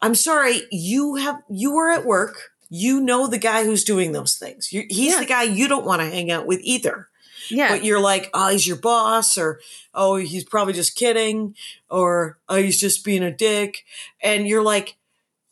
[0.00, 2.50] I'm sorry, you have you were at work.
[2.68, 4.72] You know the guy who's doing those things.
[4.72, 5.20] you he's Yeah.
[5.20, 7.08] the guy you don't want to hang out with either.
[7.50, 7.68] yeah.
[7.68, 9.60] But you're like, oh, he's your boss, or
[9.94, 11.54] oh, he's probably just kidding,
[11.90, 13.84] or oh, he's just being a dick.
[14.22, 14.96] And you're like,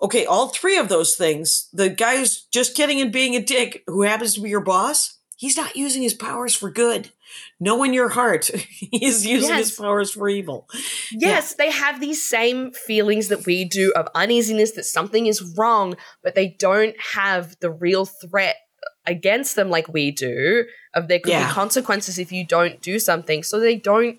[0.02, 3.82] okay, all three of those things, the guy who's just kidding and being a dick,
[3.86, 7.10] who happens to be your boss, he's not using his powers for good.
[7.60, 8.46] Know in your heart,
[8.90, 10.68] he's using his powers for evil.
[11.12, 15.96] Yes, they have these same feelings that we do of uneasiness that something is wrong,
[16.22, 18.56] but they don't have the real threat
[19.06, 21.46] against them like we do of there could Yeah.
[21.46, 23.42] be consequences if you don't do something.
[23.42, 24.18] So they don't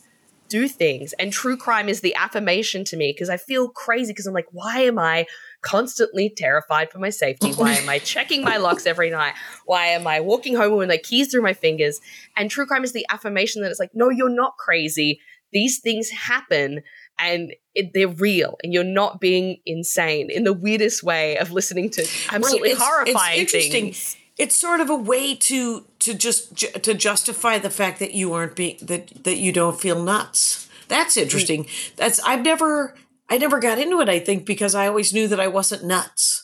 [0.50, 1.13] do things.
[1.13, 4.48] And true crime is the affirmation to me because I feel crazy because I'm like,
[4.52, 5.26] why am I
[5.62, 7.52] constantly terrified for my safety?
[7.56, 9.34] Why am I checking my locks every night?
[9.65, 12.00] Why am I walking home with my keys through my fingers?
[12.36, 15.19] And true crime is the affirmation that it's like, no, you're not crazy.
[15.52, 16.82] These things happen
[17.19, 21.89] and it, they're real and you're not being insane in the weirdest way of listening
[21.91, 23.71] to absolutely Right, it's- horrifying it's interesting.
[23.71, 24.17] things.
[24.38, 28.34] It's sort of a way to to just ju- to justify the fact that you
[28.34, 30.67] aren't being that that you don't feel nuts.
[30.88, 31.24] That's mm.
[31.24, 31.67] interesting.
[31.97, 32.95] That's I've never
[33.32, 34.10] I never got into it.
[34.10, 36.44] I think because I always knew that I wasn't nuts.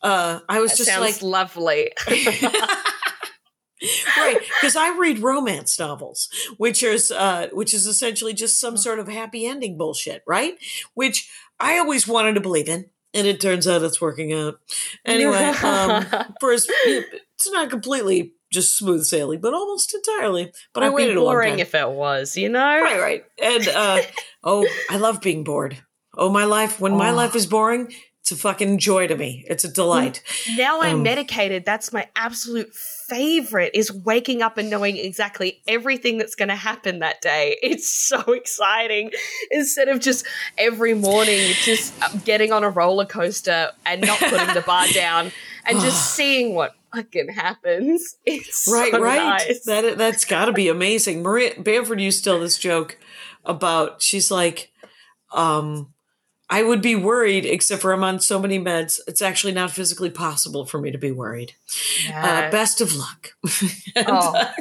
[0.00, 1.90] Uh, I was That just sounds like lovely.
[4.16, 9.00] right because I read romance novels, which is uh, which is essentially just some sort
[9.00, 10.54] of happy ending bullshit, right?
[10.94, 14.60] Which I always wanted to believe in, and it turns out it's working out.
[15.04, 16.06] Anyway, um,
[16.40, 20.52] first it's not completely just smooth sailing, but almost entirely.
[20.72, 21.60] But I It'd be waited a long boring time.
[21.60, 22.80] if it was, you know?
[22.80, 24.02] right, right, and uh,
[24.44, 25.82] oh, I love being bored.
[26.18, 27.14] Oh, my life when my Oh.
[27.14, 29.44] life is boring, it's a fucking joy to me.
[29.48, 30.20] It's a delight.
[30.56, 31.64] Now I'm Um, medicated.
[31.64, 36.98] That's my absolute favorite is waking up and knowing exactly everything that's going to happen
[36.98, 37.56] that day.
[37.62, 39.12] It's so exciting.
[39.50, 40.26] Instead of just
[40.58, 41.94] every morning just
[42.26, 45.32] getting on a roller coaster and not putting the bar down
[45.64, 48.16] and just seeing what fucking happens.
[48.26, 49.64] It's right so right nice.
[49.64, 52.98] that that's got to be amazing maria bamford used to tell this joke
[53.44, 54.70] about she's like
[55.32, 55.92] um
[56.50, 60.10] i would be worried except for i'm on so many meds it's actually not physically
[60.10, 61.52] possible for me to be worried
[62.14, 63.30] uh, best of luck
[63.96, 64.52] Oh.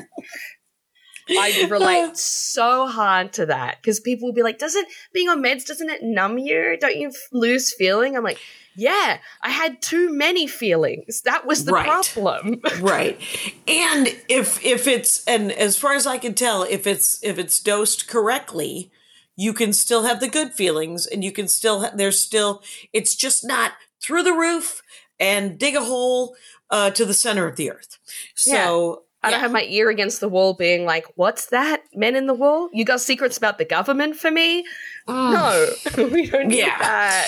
[1.30, 5.66] I relate so hard to that because people will be like, "Doesn't being on meds
[5.66, 6.78] doesn't it numb you?
[6.80, 8.40] Don't you lose feeling?" I'm like,
[8.78, 11.22] "Yeah, I had too many feelings.
[11.24, 11.86] That was the Right.
[11.86, 13.20] problem." right
[13.68, 17.60] and if if it's and as far as i can tell if it's if it's
[17.60, 18.90] dosed correctly
[19.38, 23.16] you can still have the good feelings and you can still ha- there's still it's
[23.16, 23.72] just not
[24.02, 24.82] through the roof
[25.20, 26.36] and dig a hole
[26.70, 27.98] uh, to the center of the earth
[28.36, 31.82] so I don't have my ear against the wall, being like, "What's that?
[31.94, 32.70] Men in the wall?
[32.72, 34.64] You got secrets about the government for me?"
[35.08, 36.78] No, we don't need Yeah.
[36.78, 37.28] that.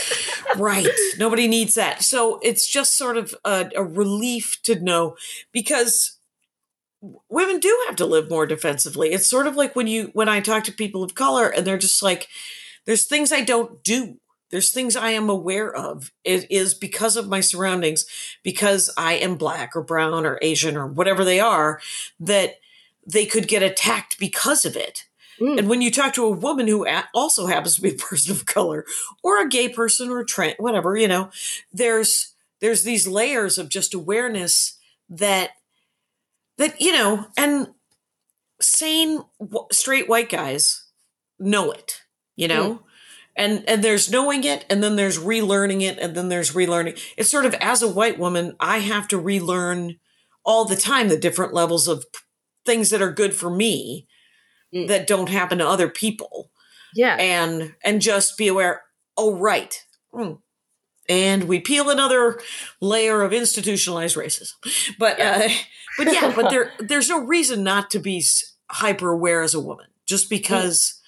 [0.55, 5.15] right nobody needs that so it's just sort of a, a relief to know
[5.51, 6.18] because
[7.01, 9.11] women do have to live more defensively.
[9.11, 11.77] It's sort of like when you when i talk to people of color and they're
[11.77, 12.27] just like
[12.85, 14.17] there's things i don't do.
[14.51, 16.11] There's things i am aware of.
[16.23, 18.05] It is because of my surroundings
[18.43, 21.79] because i am black or brown or asian or whatever they are
[22.19, 22.55] that
[23.05, 25.05] they could get attacked because of it.
[25.39, 25.57] Mm.
[25.57, 28.45] and when you talk to a woman who also happens to be a person of
[28.45, 28.85] color
[29.23, 31.29] or a gay person or a trans, whatever, you know,
[31.71, 34.77] there's there's these layers of just awareness
[35.09, 35.51] that
[36.59, 37.69] that you know, and
[38.61, 39.23] sane
[39.71, 40.85] straight white guys
[41.39, 42.01] know it,
[42.35, 42.81] you know.
[43.35, 46.99] And and there's knowing it and then there's relearning it and then there's relearning.
[47.17, 49.97] It's sort of as a white woman, I have to relearn
[50.45, 52.05] all the time the different levels of
[52.65, 54.07] things that are good for me
[54.73, 54.87] Mm.
[54.87, 56.51] that don't happen to other people
[56.95, 58.83] Yeah, and and just be aware
[59.17, 59.83] oh right
[60.13, 60.33] Hmm.
[61.09, 62.39] and we peel another
[62.81, 64.53] layer of institutionalized racism
[64.99, 65.49] but uh
[65.99, 68.23] but yeah but there there's no reason not to be
[68.71, 70.99] hyper aware as a woman just because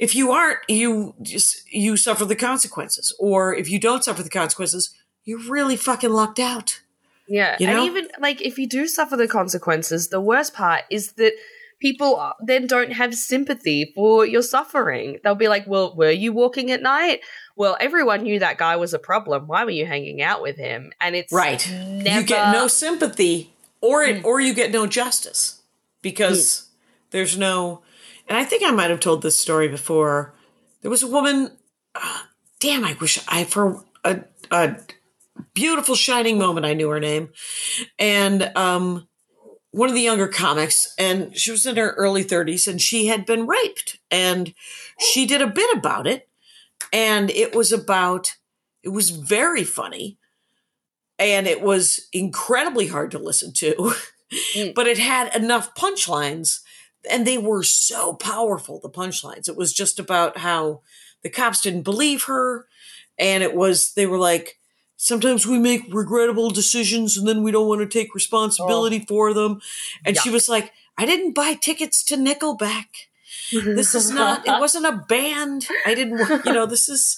[0.00, 3.14] if you aren't, you just you suffer the consequences.
[3.18, 4.94] Or if you don't suffer the consequences,
[5.24, 6.80] you're really fucking lucked out.
[7.28, 7.56] Yeah.
[7.60, 7.76] You know?
[7.76, 11.34] And even like if you do suffer the consequences, the worst part is that
[11.80, 15.18] people then don't have sympathy for your suffering.
[15.22, 17.20] They'll be like, "Well, were you walking at night?"
[17.54, 19.48] Well, everyone knew that guy was a problem.
[19.48, 20.92] Why were you hanging out with him?
[20.98, 21.70] And it's Right.
[21.70, 24.10] Never, You get no sympathy or Hmm.
[24.10, 25.62] it, or you get no justice
[26.02, 26.68] because
[27.10, 27.82] there's no
[28.28, 30.34] and I think I might have told this story before.
[30.82, 31.56] There was a woman
[31.94, 32.18] uh,
[32.60, 34.20] damn, I wish I for a,
[34.50, 34.76] a
[35.54, 37.30] beautiful shining moment I knew her name.
[37.98, 39.06] And um
[39.72, 43.24] one of the younger comics and she was in her early 30s and she had
[43.24, 44.52] been raped and
[44.98, 46.28] she did a bit about it
[46.92, 48.32] and it was about
[48.82, 50.18] it was very funny
[51.20, 53.92] and it was incredibly hard to listen to
[54.54, 54.74] Mm.
[54.74, 56.60] but it had enough punchlines
[57.10, 59.48] and they were so powerful the punchlines.
[59.48, 60.82] It was just about how
[61.22, 62.66] the cops didn't believe her
[63.18, 64.58] and it was they were like
[64.96, 69.60] sometimes we make regrettable decisions and then we don't want to take responsibility for them.
[70.04, 72.86] And she was like i didn't buy tickets to nickelback.
[73.52, 75.66] This is not it wasn't a band.
[75.84, 77.16] I didn't you know this is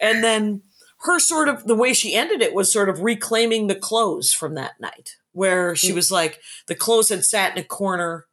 [0.00, 0.62] and then
[1.02, 4.54] her sort of the way she ended it was sort of reclaiming the clothes from
[4.54, 5.94] that night where she mm.
[5.94, 8.26] was like the clothes had sat in a corner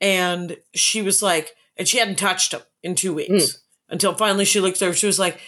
[0.00, 3.58] and she was like and she hadn't touched them in two weeks mm.
[3.88, 5.40] until finally she looked over she was like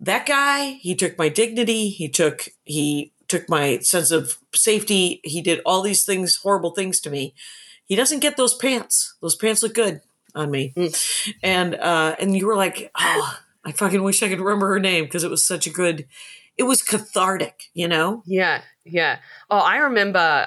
[0.00, 5.40] that guy he took my dignity he took he took my sense of safety he
[5.40, 7.34] did all these things horrible things to me.
[7.84, 9.16] He doesn't get those pants.
[9.22, 10.00] Those pants look good
[10.34, 10.72] on me.
[10.76, 11.34] Mm.
[11.42, 15.04] And uh and you were like oh i fucking wish i could remember her name
[15.04, 16.06] because it was such a good
[16.56, 19.18] it was cathartic you know Yeah, yeah.
[19.50, 20.46] Oh, I remember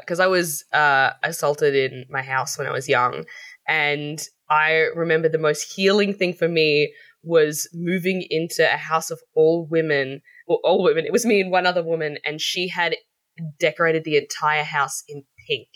[0.00, 3.24] because I was uh, assaulted in my house when I was young,
[3.68, 6.92] and I remember the most healing thing for me
[7.22, 11.06] was moving into a house of all women, well, all women.
[11.06, 12.96] It was me and one other woman, and she had
[13.58, 15.68] decorated the entire house in pink.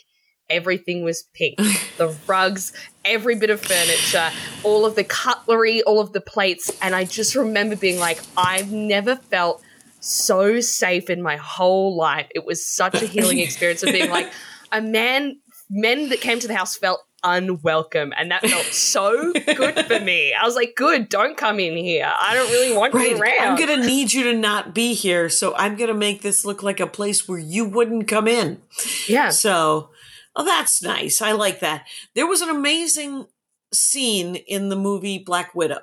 [0.51, 1.57] Everything was pink.
[1.99, 2.73] the rugs,
[3.09, 4.31] every bit of furniture,
[4.63, 6.71] all of the cutlery, all of the plates.
[6.83, 9.63] And I just remember being like, I've never felt
[10.01, 12.29] so safe in my whole life.
[12.35, 14.31] It was such a healing experience of being like,
[14.73, 15.39] a man,
[15.71, 18.13] men that came to the house felt unwelcome.
[18.17, 20.33] And that felt so good for me.
[20.41, 22.09] I was like, good, don't come in here.
[22.21, 23.11] I don't really want Right.
[23.11, 23.41] you around.
[23.41, 25.29] I'm going to need you to not be here.
[25.29, 28.63] So I'm going to make this look like a place where you wouldn't come in.
[29.09, 29.31] yeah.
[29.31, 29.91] So,
[30.39, 31.21] oh, that's nice.
[31.21, 31.87] I like that.
[32.15, 33.27] There was an amazing
[33.73, 35.81] scene in the movie Black Widow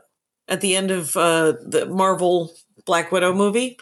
[0.47, 2.53] at the end of uh, the Marvel
[2.85, 3.77] Black Widow movie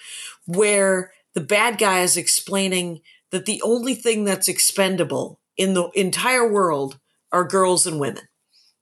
[0.45, 3.01] where the bad guy is explaining
[3.32, 6.99] that the only thing that's expendable in the entire world
[7.32, 8.24] are girls and women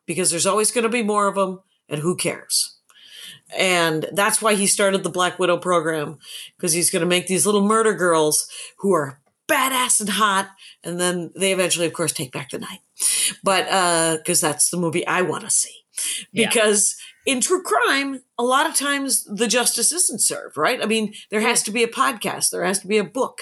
[0.07, 2.79] because there's always going to be more of them and who cares
[3.57, 6.17] and that's why he started the black widow program
[6.55, 8.47] because he's going to make these little murder girls
[8.79, 10.49] who are badass and hot
[10.83, 12.79] and then they eventually of course take back the night
[13.43, 15.75] but uh because that's the movie i want to see
[16.31, 16.47] Yeah.
[16.47, 21.13] because in true crime a lot of times the justice isn't served right i mean
[21.31, 23.41] there has to be a podcast there has to be a book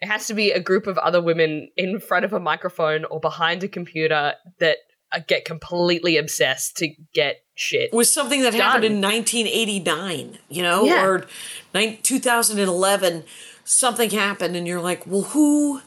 [0.00, 3.18] It has to be a group of other women in front of a microphone or
[3.18, 4.76] behind a computer that
[5.10, 7.92] uh, get completely obsessed to get shit.
[7.92, 11.04] was something that happened in 1989, you know, Yeah.
[11.04, 11.26] or
[11.74, 13.24] 2011.
[13.70, 15.82] Something happened, and you're like, well, who?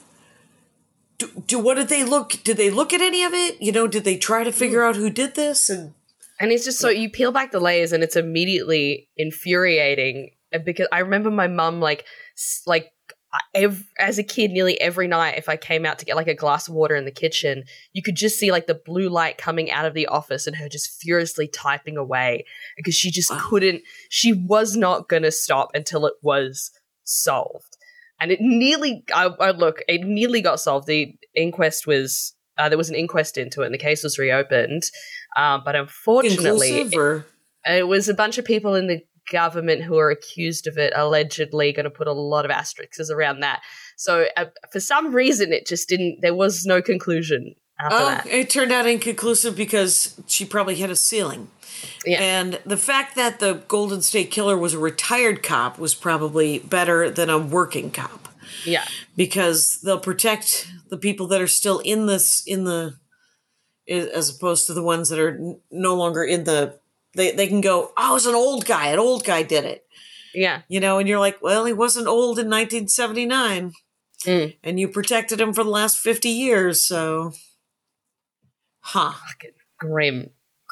[1.18, 2.34] Do, do what did they look?
[2.44, 3.60] Did they look at any of it?
[3.60, 5.68] You know, did they try to figure out who did this?
[5.68, 5.96] And
[6.40, 10.30] And it's just so you peel back the layers and it's immediately infuriating
[10.64, 12.06] because I remember my mum like
[12.68, 12.92] like
[13.56, 16.36] ev- as a kid nearly every night if I came out to get like a
[16.36, 17.64] glass of water in the kitchen
[17.94, 20.68] you could just see like the blue light coming out of the office and her
[20.68, 26.06] just furiously typing away because she just couldn't she was not going to stop until
[26.06, 26.72] it was
[27.12, 27.78] solved.
[28.20, 30.88] And it nearly I, I look it nearly got solved.
[30.88, 34.84] The inquest was uh, there was an inquest into it and the case was reopened.
[35.38, 37.26] Um, but unfortunately or?
[37.66, 39.02] it was a bunch of people in the
[39.32, 43.40] government who are accused of it allegedly going to put a lot of asterisks around
[43.40, 43.62] that.
[43.98, 47.56] So uh, for some reason it just didn't there was no conclusion
[47.90, 51.50] oh, that it turned out inconclusive because she probably hit a ceiling.
[52.06, 52.22] Yeah.
[52.22, 57.10] And the fact that the Golden State Killer was a retired cop was probably better
[57.10, 58.28] than a working cop.
[58.66, 62.96] yeah because they'll protect the people that are still in this in the
[63.88, 65.40] as opposed to the ones that are
[65.72, 66.78] no longer in the
[67.16, 69.86] they, they can go oh it's an old guy an old guy did it
[70.36, 73.74] yeah you know and you're like well he wasn't old in 1979
[74.26, 74.56] Mm.
[74.64, 77.34] and you protected him for the last 50 years so
[78.82, 80.30] huh fucking grim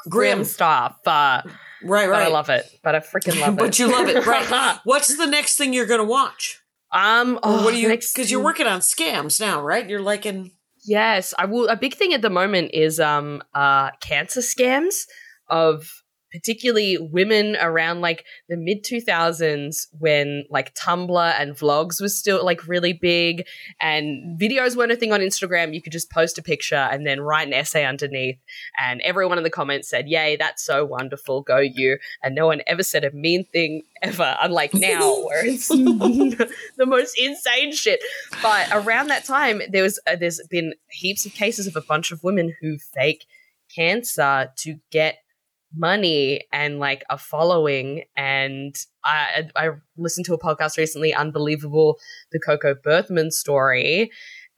[0.09, 0.97] grim stuff.
[1.05, 1.41] Uh,
[1.81, 2.27] Right, But right.
[2.27, 2.65] I love it.
[2.83, 3.57] But I freaking love it.
[3.59, 4.79] But you love it, right?
[4.83, 6.59] What's the next thing you're going to watch?
[6.91, 7.87] um, oh, what are you?
[7.87, 9.87] Because you're working on scams now, right?
[9.89, 10.51] You're like in.
[10.83, 11.67] Yes, I will.
[11.69, 15.05] A big thing at the moment is um uh cancer scams
[15.47, 15.89] of
[16.31, 22.67] particularly women around like the mid 2000s when like Tumblr and vlogs was still like
[22.67, 23.45] really big
[23.81, 25.73] and videos weren't a thing on Instagram.
[25.73, 28.37] You could just post a picture and then write an essay underneath.
[28.79, 31.41] And everyone in the comments said, Yay, that's so wonderful.
[31.41, 31.97] Go you.
[32.23, 37.17] And no one ever said a mean thing ever, unlike now where it's the most
[37.17, 37.99] insane shit.
[38.41, 42.11] But around that time, there was uh, there's been heaps of cases of a bunch
[42.11, 43.25] of women who fake
[43.73, 45.19] cancer to get
[45.75, 48.03] money and like a following.
[48.15, 51.97] And I I listened to a podcast recently, unbelievable,
[52.31, 54.11] the Coco Berthmann story.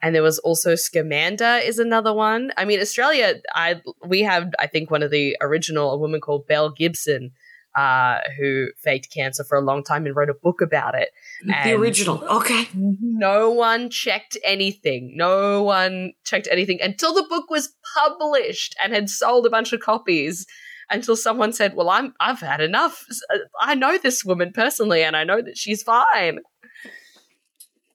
[0.04, 2.50] And there was also Scamanda is another one.
[2.56, 6.46] I mean, Australia, I we have I think one of the original, a woman called
[6.46, 7.32] Belle Gibson,
[7.76, 11.10] uh, who faked cancer for a long time and wrote a book about it.
[11.64, 12.22] The original.
[12.24, 12.68] Okay.
[12.74, 15.14] no one checked anything.
[15.16, 19.80] No one checked anything until the book was published and had sold a bunch of
[19.80, 20.46] copies.
[20.90, 23.04] Until someone said, "Well, I'm I've had enough.
[23.60, 26.40] I know this woman personally, and I know that she's fine."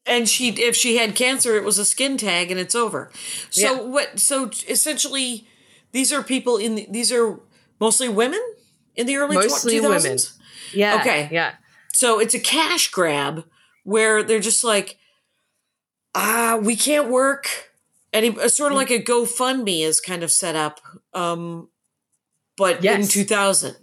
[0.05, 3.11] And she, if she had cancer, it was a skin tag, and it's over.
[3.49, 3.81] So Yeah.
[3.81, 4.19] what?
[4.19, 5.45] So essentially,
[5.91, 6.75] these are people in.
[6.75, 7.39] The, these are
[7.79, 8.41] mostly women
[8.95, 10.17] in the early Mostly two women.
[10.73, 10.99] Yeah.
[11.01, 11.27] Okay.
[11.31, 11.55] Yeah.
[11.93, 13.43] So it's a cash grab
[13.83, 14.97] where they're just like,
[16.15, 17.71] ah, we can't work.
[18.13, 18.75] And it- sort Mm.
[18.75, 20.79] of like a GoFundMe is kind of set up,
[21.13, 21.69] um,
[22.57, 23.75] but in 2000.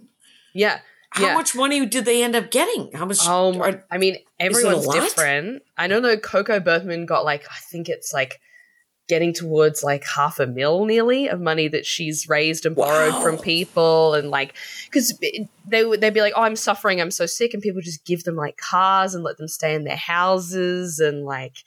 [0.53, 0.79] Yeah.
[1.11, 1.33] How yeah.
[1.33, 2.91] much money did they end up getting?
[2.93, 3.25] How much?
[3.25, 5.63] Um, are- I mean, everyone's different.
[5.77, 6.17] I don't know.
[6.17, 8.41] Coco Berthmann got like I think it's like
[9.07, 13.21] getting towards like half a mil nearly of money that she's raised and borrowed Wow.
[13.21, 14.55] from people and like
[14.85, 15.17] because
[15.67, 18.23] they would they'd be like oh i'm suffering i'm so sick and people just give
[18.23, 21.57] them like cars and let them stay in their houses and like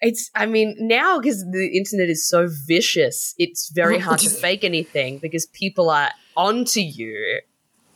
[0.00, 4.64] it's i mean now because the internet is so vicious it's very hard to fake
[4.64, 7.40] anything because people are onto you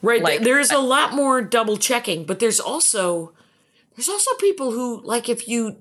[0.02, 0.22] Right.
[0.22, 3.32] Like- there's a lot more double checking, but there's also
[3.96, 5.78] there's also people who like if you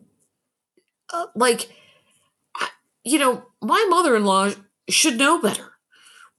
[1.12, 1.70] uh, like
[2.56, 2.70] I-
[3.04, 4.52] you know, my mother-in-law
[4.90, 5.74] should know better,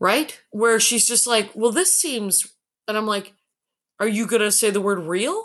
[0.01, 0.41] right?
[0.51, 2.47] Where she's just like, "Well, this seems,"
[2.89, 3.35] and I'm like,
[4.01, 5.45] "Are you going to say the word real?"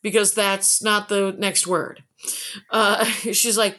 [0.00, 2.02] Because that's not the next word.
[2.70, 3.78] Uh, she's like,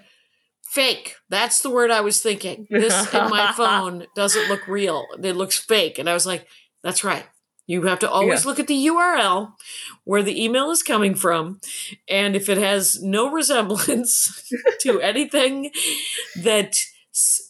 [0.64, 2.68] "Fake." That's the word I was thinking.
[2.70, 5.06] This in my phone doesn't look real.
[5.24, 6.48] It looks fake, and I was like,
[6.84, 7.26] "That's right."
[7.68, 8.50] You have to always Yeah.
[8.50, 9.54] look at the URL
[10.04, 11.60] where the email is coming from.
[12.08, 15.72] And if it has no resemblance to anything
[16.43, 16.76] that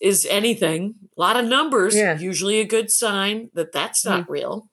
[0.01, 2.17] is anything, a lot of numbers, Yeah.
[2.17, 4.69] usually a good sign that that's not real.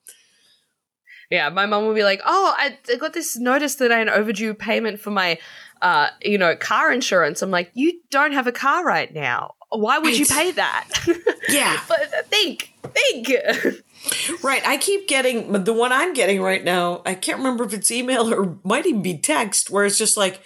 [1.29, 4.07] Yeah, my mom would be like, "Oh, I, I got this notice that I had
[4.07, 5.39] an overdue payment for my,
[5.83, 9.53] uh, you know, car insurance." I'm like, "You don't have a car right now.
[9.69, 10.89] Why would you pay that?"
[11.49, 11.79] Yeah.
[11.87, 13.29] but think, think.
[14.43, 14.65] Right.
[14.65, 18.33] I keep getting, the one I'm getting right now, I can't remember if it's email
[18.33, 20.41] or might even be text, where it's just like,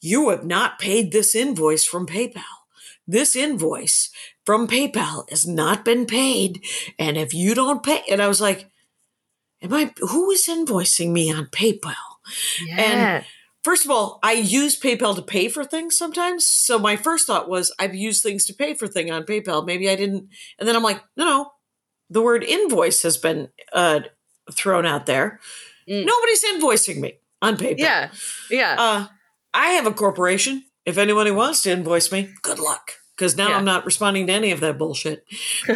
[0.00, 2.42] you have not paid this invoice from PayPal.
[3.06, 4.10] This invoice
[4.46, 6.64] from PayPal has not been paid.
[6.98, 8.70] And if you don't pay, and I was like,
[9.62, 11.94] am I, who is invoicing me on PayPal?
[12.66, 13.24] yeah,
[13.64, 16.46] First of all, I use PayPal to pay for things sometimes.
[16.46, 19.64] So my first thought was I've used things to pay for thing on PayPal.
[19.66, 20.28] Maybe I didn't.
[20.58, 21.50] And then I'm like, no, no.
[22.10, 24.00] The word invoice has been uh,
[24.52, 25.40] thrown out there.
[25.88, 26.04] Mm.
[26.04, 27.78] Nobody's invoicing me on PayPal.
[27.78, 28.10] yeah,
[28.50, 28.76] yeah.
[28.78, 29.06] Uh,
[29.54, 30.64] I have a corporation.
[30.84, 32.92] If anybody wants to invoice me, good luck.
[33.16, 33.56] Because now Yeah.
[33.56, 35.24] I'm not responding to any of that bullshit.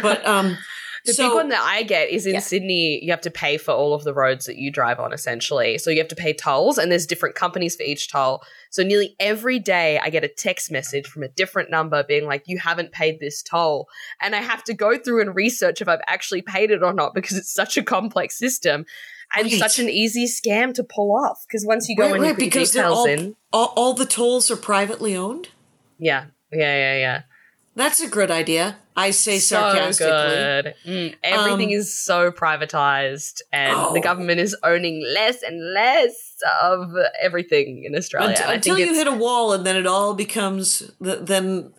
[0.01, 0.57] But um,
[1.05, 2.39] the so big one that I get is in Yeah.
[2.39, 2.99] Sydney.
[3.03, 5.77] You have to pay for all of the roads that you drive on, essentially.
[5.77, 8.43] So you have to pay tolls, and there's different companies for each toll.
[8.69, 12.43] So nearly every day, I get a text message from a different number being like,
[12.47, 13.87] "You haven't paid this toll,"
[14.21, 17.13] and I have to go through and research if I've actually paid it or not
[17.13, 18.85] because it's such a complex system
[19.35, 19.59] and Right.
[19.59, 21.43] such an easy scam to pull off.
[21.47, 24.05] Because once you go Right, and you right, put details all, in, all all the
[24.05, 25.49] tolls are privately owned.
[25.99, 27.21] yeah, yeah, yeah, yeah.
[27.79, 28.77] That's a good idea.
[28.95, 30.73] I say so sarcastically.
[30.85, 34.09] Mm, everything Um, is so privatized, and the Oh.
[34.09, 36.13] government is owning less and less
[36.61, 36.81] of
[37.21, 38.29] everything in Australia.
[38.31, 40.65] Unt- And I until you hit a wall and then it all becomes
[41.03, 41.73] th- then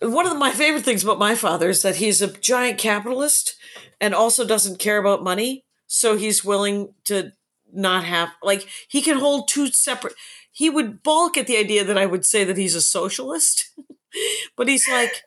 [0.00, 3.54] one of my favorite things about my father is that he's a giant capitalist
[4.00, 7.32] and also doesn't care about money so he's willing to
[7.72, 10.14] not have like he can hold two separate
[10.52, 13.56] he would balk at the idea that i would say that he's a socialist
[14.56, 15.22] but he's like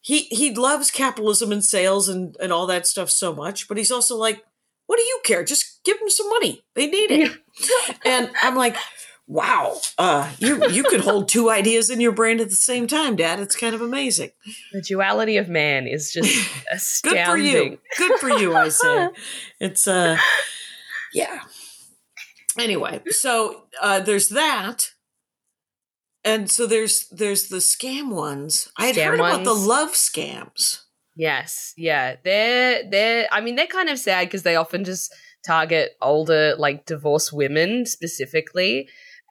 [0.00, 3.90] he he loves capitalism and sales and and all that stuff so much, but he's
[3.90, 4.42] also like,
[4.86, 5.44] what do you care?
[5.44, 6.62] Just give them some money.
[6.74, 7.32] They need it.
[8.04, 8.76] and I'm like,
[9.30, 13.14] wow, uh, you you could hold two ideas in your brain at the same time,
[13.16, 13.38] Dad.
[13.40, 14.32] It's kind of amazing.
[14.72, 17.78] The duality of man is just astounding Good for you.
[18.08, 19.08] Good for you, I say.
[19.60, 20.16] It's uh
[21.12, 21.42] yeah.
[22.58, 24.90] Anyway, so uh there's that.
[26.24, 28.68] And so there's there's the scam ones.
[28.76, 30.82] I had heard about the love scams.
[31.16, 32.16] Yes, yeah.
[32.22, 35.14] They're they're I mean they're kind of sad because they often just
[35.46, 38.88] target older like divorced women specifically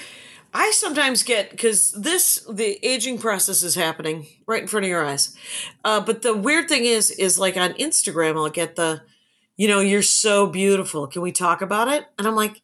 [0.52, 5.04] I sometimes get because this the aging process is happening right in front of your
[5.04, 5.34] eyes.
[5.84, 9.02] Uh, but the weird thing is, is like on Instagram, I'll get the,
[9.56, 11.06] you know, you're so beautiful.
[11.06, 12.06] Can we talk about it?
[12.18, 12.62] And I'm like,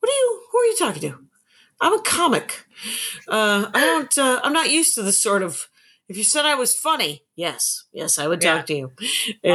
[0.00, 0.42] what are you?
[0.52, 1.18] Who are you talking to?
[1.80, 2.63] I'm a comic.
[3.28, 4.18] Uh, I don't.
[4.18, 5.68] Uh, I'm not used to this sort of.
[6.06, 8.74] If you said I was funny, yes, yes, I would talk Yeah.
[8.74, 8.92] to you.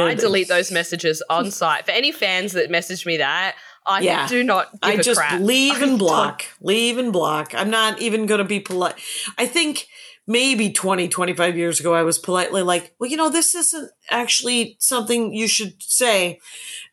[0.08, 1.84] I delete those messages on site.
[1.86, 3.54] For any fans that message me that,
[3.86, 4.26] I Yeah.
[4.26, 7.54] do not give I just leave and block, leave and block.
[7.54, 8.94] I'm not even going to be polite.
[9.38, 9.86] I think
[10.26, 14.76] maybe 20, 25 years ago, I was politely like, well, you know, this isn't actually
[14.80, 16.40] something you should say.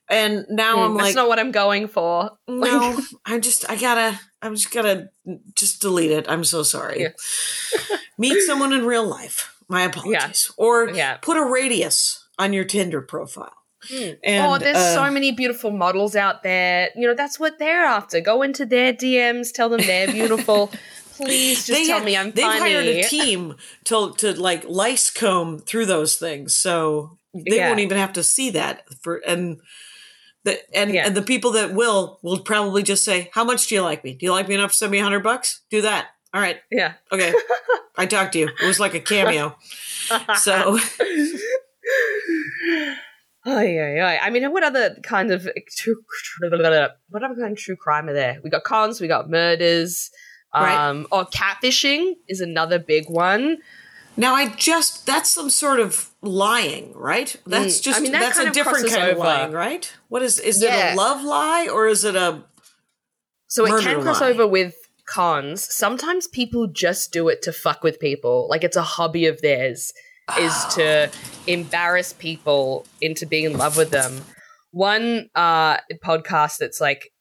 [0.09, 2.31] And now I'm Mm, That's like, not what I'm going for.
[2.47, 5.09] no, I'm just, I gotta, I'm just gotta
[5.55, 6.25] just delete it.
[6.29, 7.01] I'm so sorry.
[7.01, 7.09] Yeah.
[8.17, 9.53] Meet someone in real life.
[9.67, 10.49] My apologies.
[10.57, 11.17] Or Yeah.
[11.17, 13.51] put a radius on your Tinder profile.
[13.89, 14.17] Mm.
[14.23, 16.89] And, oh, there's uh, so many beautiful models out there.
[16.95, 18.21] You know, that's what they're after.
[18.21, 20.71] Go into their DMs, tell them they're beautiful.
[21.17, 22.59] Please just tell had- me I'm they've funny.
[22.59, 23.55] hired a team
[23.85, 27.67] to to like lice comb through those things, so they Yeah.
[27.69, 28.83] won't even have to see that.
[29.01, 29.57] For and
[30.73, 31.05] and Yeah.
[31.05, 34.13] and the people that will will probably just say, "How much do you like me?
[34.13, 35.61] Do you like me enough to send me a hundred bucks?
[35.69, 36.07] Do that.
[36.33, 36.93] All right, Yeah.
[37.11, 37.33] okay.
[37.97, 38.47] I talked to you.
[38.61, 39.55] It was like a cameo.
[40.37, 40.77] So
[43.49, 44.19] Oh yeah, yeah.
[44.21, 45.95] I mean, what other kind of true,
[46.41, 46.53] what
[47.23, 48.39] other kind of true crime are there?
[48.43, 50.09] We got cons, we got murders.
[50.53, 50.75] Right.
[50.89, 53.57] Um, or catfishing is another big one.
[54.17, 57.35] Now I just that's some sort of lying, right?
[57.45, 59.19] That's Mm, just I mean, that that's a of different kind of over.
[59.27, 59.91] lying, right?
[60.09, 60.89] What is is Yeah.
[60.91, 62.43] it a love lie or is it a
[63.47, 64.29] So it can cross lie.
[64.29, 64.75] over with
[65.07, 65.63] cons.
[65.73, 68.47] Sometimes people just do it to fuck with people.
[68.49, 69.93] Like it's a hobby of theirs
[70.37, 70.69] is Oh.
[70.75, 71.11] to
[71.45, 74.21] embarrass people into being in love with them.
[74.71, 77.11] One uh podcast that's like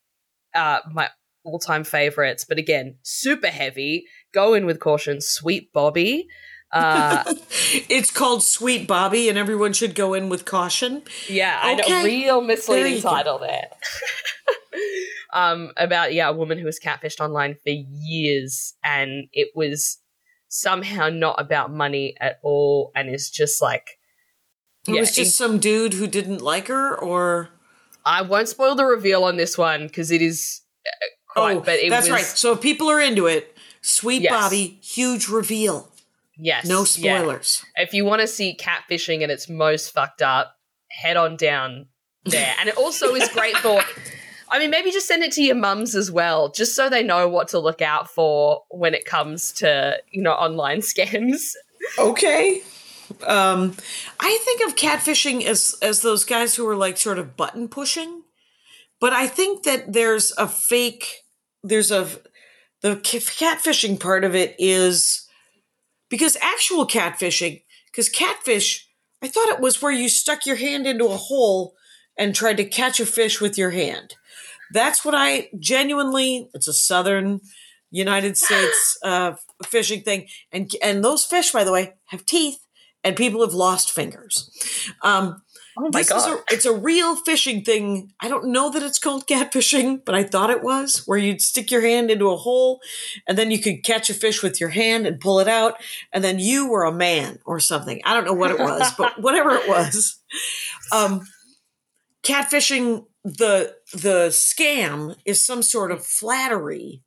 [0.54, 1.08] uh my
[1.44, 4.04] all-time favorites, but again, super heavy.
[4.34, 5.20] Go in with caution.
[5.20, 6.26] Sweet Bobby.
[6.72, 7.24] Uh
[7.88, 11.02] it's called Sweet Bobby and everyone should go in with caution?
[11.28, 11.84] Yeah, I know.
[11.84, 12.04] Okay.
[12.04, 13.10] Real misleading you go.
[13.10, 13.68] title there.
[15.32, 19.98] um, about yeah, a woman who was catfished online for years, and it was
[20.48, 23.98] somehow not about money at all, and is just like.
[24.88, 27.48] It Yeah, was just some dude who didn't like her, or
[28.04, 31.56] I won't spoil the reveal on this one because it is uh, quite.
[31.56, 32.24] oh, but it that's was, right.
[32.24, 34.32] So if people are into it, Sweet Yes.
[34.32, 35.88] Bobby, huge reveal,
[36.38, 36.84] Yes, no yeah.
[36.84, 37.64] spoilers.
[37.76, 40.56] If you want to see catfishing and its most fucked up,
[40.90, 41.86] head on down
[42.24, 42.54] there.
[42.58, 43.80] And it also is great for.
[44.48, 47.28] I mean, maybe just send it to your mums as well, just so they know
[47.28, 51.52] what to look out for when it comes to, you know, online scams.
[51.98, 52.62] Okay.
[53.26, 53.76] Um,
[54.20, 58.22] I think of catfishing as as those guys who are like sort of button pushing,
[59.00, 61.22] but I think that there's a fake.
[61.62, 62.08] There's a
[62.82, 65.25] the catfishing part of it is
[66.08, 68.88] because actual catfishing, because catfish,
[69.22, 71.74] I thought it was where you stuck your hand into a hole
[72.18, 74.14] and tried to catch a fish with your hand.
[74.72, 76.48] That's what I genuinely.
[76.54, 77.40] It's a southern
[77.90, 79.34] United States uh,
[79.64, 82.58] fishing thing, and and those fish, by the way, have teeth,
[83.04, 84.50] and people have lost fingers.
[85.02, 85.42] Um,
[85.78, 86.38] Oh my this is god.
[86.38, 88.12] a, it's a real fishing thing.
[88.20, 91.70] I don't know that it's called catfishing, but I thought it was, where you'd stick
[91.70, 92.80] your hand into a hole,
[93.28, 95.74] and then you could catch a fish with your hand and pull it out,
[96.12, 98.00] and then you were a man or something.
[98.04, 100.18] I don't know what it was, but whatever it was.
[100.92, 101.26] Um,
[102.22, 107.02] catfishing the the scam is some sort of flattery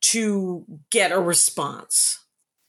[0.00, 2.21] to get a response.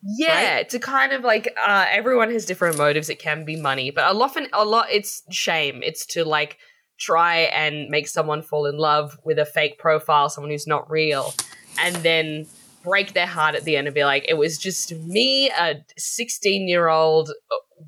[0.05, 3.09] Yeah, to kind of like uh, everyone has different motives.
[3.09, 5.81] It can be money, but a lot, a lot, it's shame.
[5.83, 6.57] It's to like
[6.99, 11.33] try and make someone fall in love with a fake profile, someone who's not real,
[11.79, 12.45] and then
[12.83, 16.67] break their heart at the end and be like, it was just me, a 16
[16.67, 17.31] year old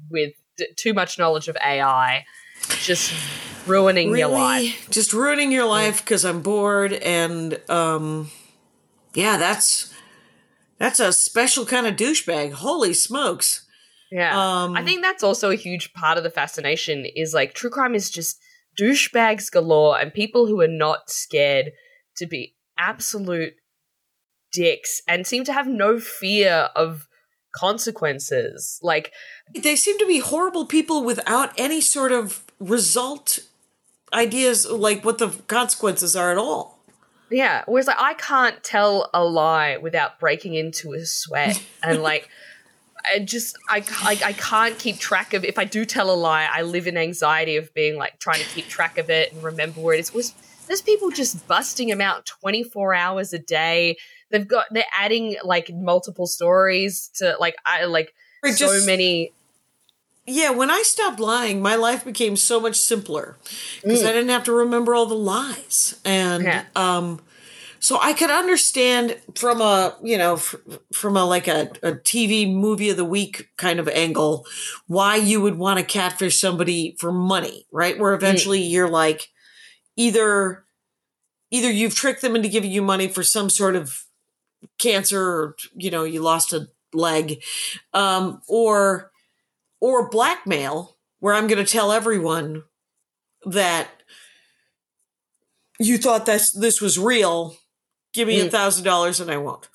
[0.10, 2.26] with d- too much knowledge of AI,
[2.82, 3.14] just
[3.68, 4.88] ruining your life.
[4.90, 8.30] just ruining your life because I'm bored and um
[9.16, 9.92] yeah that's
[10.78, 13.66] that's a special kind of douchebag holy smokes
[14.12, 14.64] Yeah.
[14.64, 17.96] Um, I think that's also a huge part of the fascination is like true crime
[17.96, 18.40] is just
[18.80, 21.72] douchebags galore and people who are not scared
[22.18, 23.56] to be absolute
[24.52, 27.08] dicks and seem to have no fear of
[27.56, 28.80] consequences.
[28.82, 29.12] Like,
[29.54, 33.40] they seem to be horrible people without any sort of result
[34.14, 36.75] ideas like what the consequences are at all
[37.36, 42.30] yeah, whereas like I can't tell a lie without breaking into a sweat and like
[43.14, 46.48] I just I, I I can't keep track of if I do tell a lie
[46.50, 49.82] I live in anxiety of being like trying to keep track of it and remember
[49.82, 50.14] where it is.
[50.14, 50.34] Was
[50.68, 53.98] there's people just busting them out 24 hours a day.
[54.32, 58.14] They've got they're adding like multiple stories to like I like
[58.54, 59.34] so many
[60.26, 63.38] yeah when i stopped lying my life became so much simpler
[63.84, 66.00] because i didn't have to remember all the lies.
[66.04, 66.64] And Yeah.
[66.76, 67.22] um
[67.80, 70.58] so i could understand from a you know fr-
[70.94, 74.46] from a like a, a tv movie of the week kind of angle
[74.88, 78.00] why you would want to catfish somebody for money right?
[78.00, 79.30] Where eventually you're like
[79.96, 80.66] either
[81.52, 84.06] either you've tricked them into giving you money for some sort of
[84.80, 87.44] cancer or you know you lost a leg
[87.94, 89.12] um or
[89.86, 92.64] or blackmail where i'm going to tell everyone
[93.46, 93.88] that
[95.80, 97.56] you thought that this was real
[98.14, 98.52] give me a Mm.
[98.52, 99.70] thousand dollars and i won't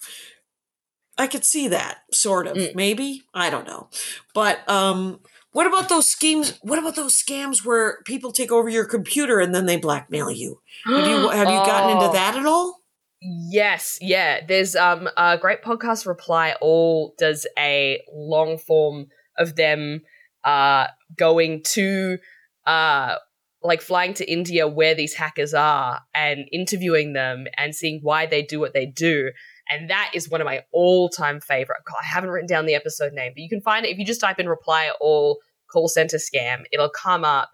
[1.19, 2.75] i could see that sort of Mm.
[2.75, 3.89] maybe i don't know
[4.35, 5.21] but um
[5.53, 9.55] what about those schemes what about those scams where people take over your computer and
[9.55, 12.01] then they blackmail you have you have you gotten Oh.
[12.01, 12.77] into that at all
[13.23, 14.41] Yes, yeah.
[14.49, 19.09] There's um a great podcast reply all does a long form
[19.41, 20.03] of them
[20.45, 20.87] uh
[21.17, 22.19] going to
[22.67, 23.17] uh
[23.63, 28.43] like flying to India where these hackers are and interviewing them and seeing why they
[28.43, 29.31] do what they do.
[29.69, 31.83] And that is one of my all-time favorite.
[31.87, 34.07] God, I haven't written down the episode name, but you can find it if you
[34.07, 37.51] just type in reply all call center scam, it'll come up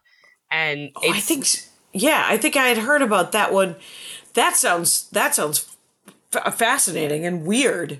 [0.50, 1.46] and Oh, I think,
[1.92, 3.76] yeah, I think I had heard about that one.
[4.34, 5.76] That sounds that sounds
[6.32, 7.98] f- fascinating and weird.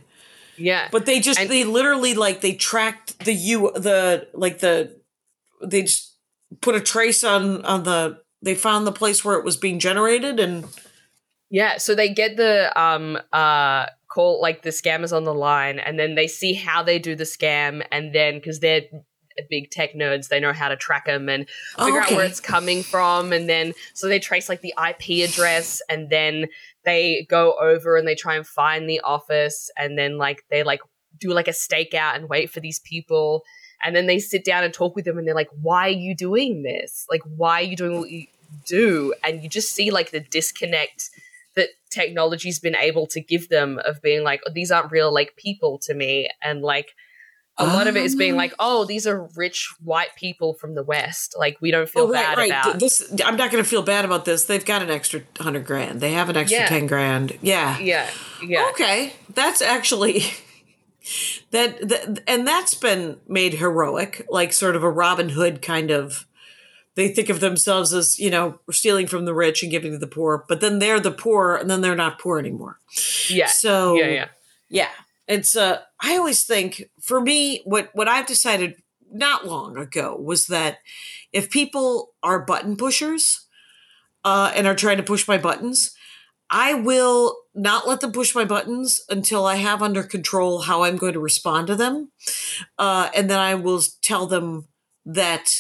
[0.59, 0.89] Yeah.
[0.91, 4.99] But they just And- they literally like they tracked the you the like the
[5.63, 6.15] they just
[6.61, 10.39] put a trace on on the they found the place where it was being generated
[10.39, 10.67] and
[11.51, 15.99] Yeah, so they get the um uh call like the scammers on the line and
[15.99, 18.83] then they see how they do the scam and then cuz they're
[19.51, 21.47] big tech nerds, they know how to track them and
[21.79, 25.83] figure out where it's coming from and then so they trace like the IP address
[25.91, 26.47] and then
[26.87, 30.81] they go over and they try and find the office and then like they like
[31.19, 33.43] do like a stakeout and wait for these people.
[33.85, 36.15] And then they sit down and talk with them and they're like why are you
[36.15, 37.05] doing this?
[37.11, 38.27] Like why are you doing what you
[38.65, 39.13] do?
[39.23, 41.11] And you just see like the disconnect
[41.57, 45.79] that technology's been able to give them of being like these aren't real like people
[45.83, 46.31] to me.
[46.41, 46.95] And like
[47.59, 48.39] a lot of it is being Um.
[48.39, 52.13] like oh these are rich white people from the west like we don't feel oh,
[52.13, 52.51] right, bad right.
[52.51, 54.45] about This I'm not going to feel bad about this.
[54.45, 56.01] They've got an extra hundred grand.
[56.01, 56.69] They have an extra Yeah.
[56.69, 57.39] ten grand.
[57.41, 57.79] Yeah.
[57.79, 58.11] yeah
[58.45, 60.25] yeah Okay, that's actually
[61.51, 66.27] that, that, and that's been made heroic, like sort of a Robin Hood kind of.
[66.95, 70.07] They think of themselves as you know stealing from the rich and giving to the
[70.07, 72.79] poor, but then they're the poor, and then they're not poor anymore.
[73.29, 74.29] yeah So yeah yeah
[74.69, 74.89] yeah,
[75.29, 75.81] it's uh.
[76.01, 78.77] I always think for me, what what I've decided
[79.11, 80.79] not long ago was that
[81.33, 83.47] if people are button pushers,
[84.27, 85.95] uh, and are trying to push my buttons,
[86.51, 90.97] I will not let them push my buttons until I have under control how I'm
[90.97, 92.11] going to respond to them,
[92.79, 94.67] uh, and then I will tell them
[95.05, 95.51] that.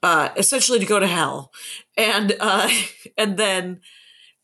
[0.00, 1.50] Uh, essentially to go to hell,
[1.96, 2.70] and uh,
[3.18, 3.80] and then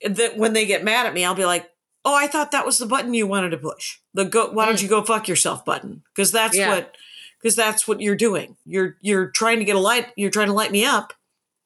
[0.03, 1.71] that when they get mad at me, I'll be like,
[2.05, 3.99] "Oh, I thought that was the button you wanted to push.
[4.13, 4.51] The go.
[4.51, 4.83] Why don't mm.
[4.83, 6.03] you go fuck yourself button?
[6.15, 6.71] Because that's Yeah.
[6.75, 6.97] what.
[7.41, 8.57] Because that's what you're doing.
[8.65, 10.09] You're you're trying to get a light.
[10.17, 11.13] You're trying to light me up.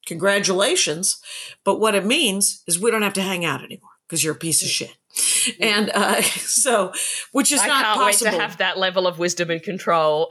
[0.06, 1.20] Congratulations.
[1.64, 4.38] But what it means is we don't have to hang out anymore because you're a
[4.38, 4.72] piece of mm.
[4.72, 4.96] shit.
[5.60, 6.92] And uh, so,
[7.32, 8.30] which is I not can't possible.
[8.30, 10.30] wait to have that level of wisdom and control.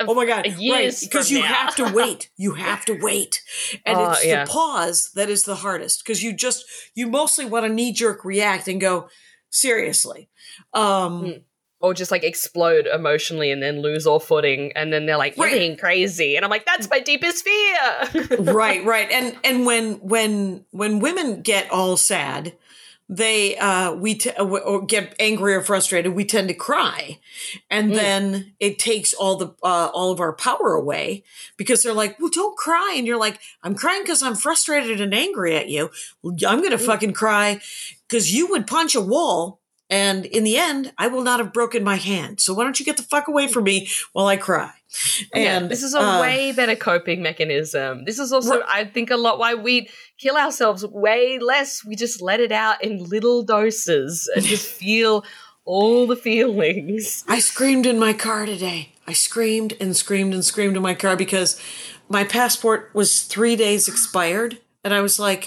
[0.00, 0.46] Oh my god!
[0.46, 1.46] Right, because you now.
[1.46, 2.30] have to wait.
[2.36, 3.42] You have to wait,
[3.84, 4.44] and Oh, it's yeah.
[4.44, 6.02] the pause that is the hardest.
[6.04, 6.64] Because you just
[6.94, 9.08] you mostly want to knee jerk react and go
[9.50, 10.28] seriously.
[10.74, 11.42] Um, Mm.
[11.80, 15.46] or just like explode emotionally and then lose all footing and then they're like you're
[15.46, 15.58] Right.
[15.58, 20.64] being crazy and i'm like that's my deepest fear right right and and when when
[20.70, 22.54] when women get all sad
[23.08, 27.18] they uh we t- or get angry or frustrated we tend to cry.
[27.70, 31.22] And then it takes all the uh, all of our power away
[31.56, 32.94] because they're like well don't cry.
[32.96, 35.90] And you're like i'm crying because i'm frustrated and angry at you.
[36.22, 37.60] Well, i'm gonna fucking cry
[38.08, 39.60] because you would punch a wall
[39.90, 42.86] and in the end i will not have broken my hand so why don't you
[42.86, 44.72] get the fuck away from me while i cry
[45.34, 48.04] Yeah, and this is a uh, way better coping mechanism.
[48.04, 51.84] This is also, I think, a lot why we kill ourselves way less.
[51.84, 55.24] We just let it out in little doses and just feel
[55.64, 57.24] all the feelings.
[57.28, 58.92] I screamed in my car today.
[59.06, 61.60] I screamed and screamed and screamed in my car because
[62.08, 64.58] my passport was three days expired.
[64.84, 65.44] And I was like,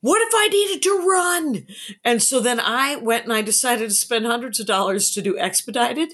[0.00, 1.66] what if I needed to run?
[2.04, 5.38] And so then I went and I decided to spend hundreds of dollars to do
[5.38, 6.12] expedited.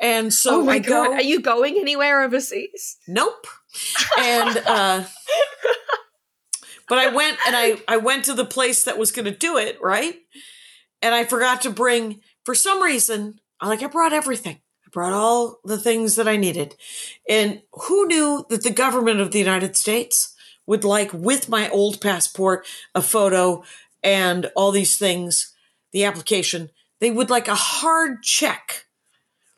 [0.00, 2.98] And so oh my I god, go, are you going anywhere overseas?
[3.06, 3.46] nope.
[4.18, 5.04] And, uh,
[6.88, 9.56] but I went and I, I went to the place that was going to do
[9.56, 10.16] it, right?
[11.00, 14.60] And I forgot to bring, for some reason, I like, I brought everything.
[14.84, 16.74] I brought all the things that I needed.
[17.28, 20.31] And who knew that the government of the United States
[20.72, 23.62] would like, with my old passport, a photo,
[24.02, 25.54] and all these things,
[25.92, 28.86] the application, they would like a hard check,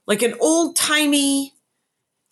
[0.09, 1.55] like an old timey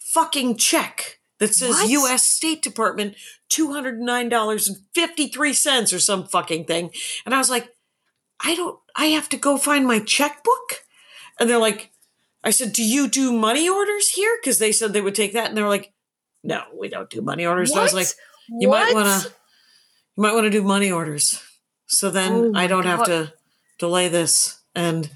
[0.01, 1.91] fucking check that says What?
[1.91, 2.24] U.S.
[2.24, 3.14] State Department,
[3.51, 6.91] $209.53 or some fucking thing.
[7.24, 7.68] And I was like,
[8.41, 10.83] I don't, I have to go find my checkbook.
[11.39, 11.93] And they're like,
[12.43, 14.37] I said, do you do money orders here?
[14.43, 15.51] Because they said they would take that.
[15.51, 15.93] And they were like,
[16.43, 17.70] no, we don't do money orders.
[17.70, 18.09] And I was like,
[18.59, 19.28] you might want to,
[20.16, 21.42] you might want to do money orders.
[21.86, 23.32] So then Oh I don't have to
[23.78, 24.61] delay this.
[24.74, 25.11] And,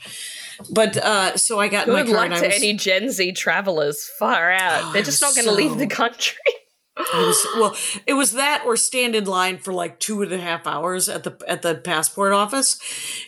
[0.70, 3.10] but, uh, so I got in my Good car luck and to was, any Gen
[3.10, 4.06] Z travelers.
[4.18, 4.82] Far out.
[4.84, 6.38] Oh, They're just not going to leave the country.
[6.96, 7.76] I was, well,
[8.06, 11.24] it was that or stand in line for like two and a half hours at
[11.24, 12.78] the at the passport office,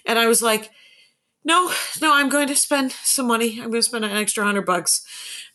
[0.06, 0.70] and I was like,
[1.44, 3.58] no, no, I'm going to spend some money.
[3.60, 5.04] I'm going to spend an extra hundred bucks,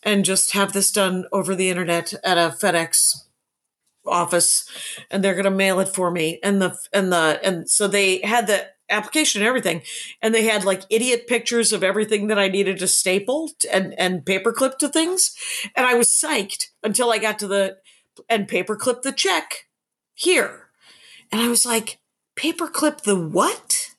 [0.03, 3.15] and just have this done over the internet at a FedEx
[4.05, 4.67] office,
[5.09, 6.39] and they're going to mail it for me.
[6.43, 9.81] And the and the and so they had the application and everything,
[10.21, 14.25] and they had like idiot pictures of everything that I needed to staple and and
[14.25, 15.35] paperclip to things,
[15.75, 17.77] and I was psyched until I got to the
[18.29, 19.67] and paperclip the check
[20.13, 20.67] here.
[21.31, 21.99] And I was like,
[22.35, 23.89] paperclip the what?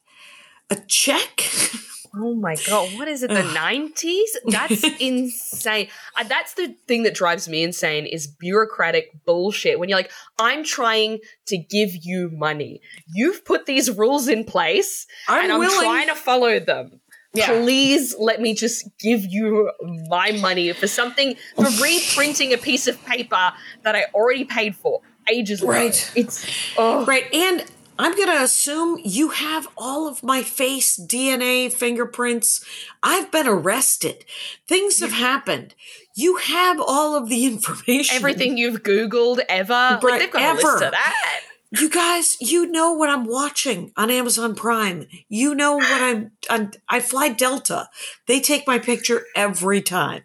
[0.70, 1.50] A check?
[2.16, 3.30] Oh my god, what is it?
[3.30, 4.36] The nineties?
[4.46, 5.88] That's insane.
[6.18, 9.78] Uh, that's the thing that drives me insane is bureaucratic bullshit.
[9.78, 12.80] When you're like, I'm trying to give you money,
[13.12, 15.80] you've put these rules in place, I'm and I'm willing.
[15.80, 17.00] trying to follow them.
[17.34, 17.48] Yeah.
[17.48, 19.70] Please let me just give you
[20.08, 23.52] my money for something for reprinting a piece of paper
[23.82, 25.72] that I already paid for ages ago.
[25.72, 26.12] Right.
[26.14, 26.46] It's
[26.78, 27.32] oh Right.
[27.34, 27.64] And
[27.98, 32.64] I'm going to assume you have all of my face, DNA, fingerprints.
[33.02, 34.24] I've been arrested.
[34.66, 35.74] Things have happened.
[36.16, 38.16] You have all of the information.
[38.16, 39.72] everything you've Googled ever.
[39.72, 40.84] Right, like they've got a list ever.
[40.86, 41.40] of that.
[41.70, 45.06] You guys, you know what I'm watching on Amazon Prime.
[45.28, 47.88] You know what I'm, I'm I fly Delta.
[48.26, 50.22] They take my picture every time.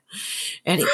[0.63, 0.89] Anyway,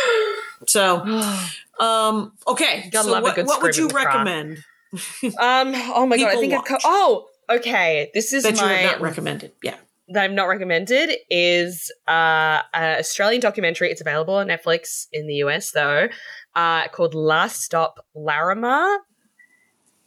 [0.66, 1.02] so
[1.80, 2.90] um okay.
[2.90, 4.06] Gotta so love a what, good what would you in the car.
[4.06, 4.64] recommend
[5.40, 5.74] Um.
[5.76, 6.28] Oh my god.
[6.28, 7.28] I think I've co- oh.
[7.50, 8.10] Okay.
[8.14, 9.52] This is that you my have not recommended?
[9.62, 9.76] Yeah.
[10.10, 13.92] that I'm not recommended is uh, an Australian documentary.
[13.92, 16.08] It's available on Netflix in the US though,
[16.56, 18.98] uh, called Last Stop Larrimah.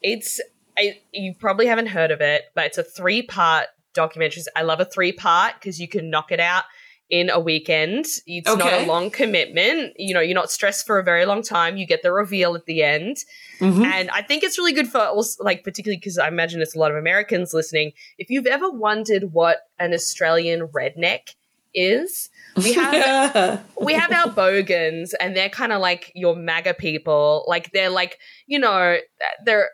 [0.02, 0.40] It's
[0.76, 4.42] I, you probably haven't heard of it, but it's a three part documentary.
[4.54, 6.64] I love a three part because you can knock it out
[7.11, 8.06] in a weekend.
[8.26, 9.94] It's not a long commitment.
[9.98, 11.76] You know, you're not stressed for a very long time.
[11.76, 13.24] You get the reveal at the end.
[13.61, 13.84] Mhm.
[13.84, 16.78] And I think it's really good for also, like, particularly because I imagine it's a
[16.78, 17.92] lot of Americans listening.
[18.18, 21.34] If you've ever wondered what an Australian redneck
[21.74, 27.44] is, we have we have our bogans, and they're kind of like your MAGA people.
[27.48, 28.98] Like they're like you know
[29.44, 29.70] they're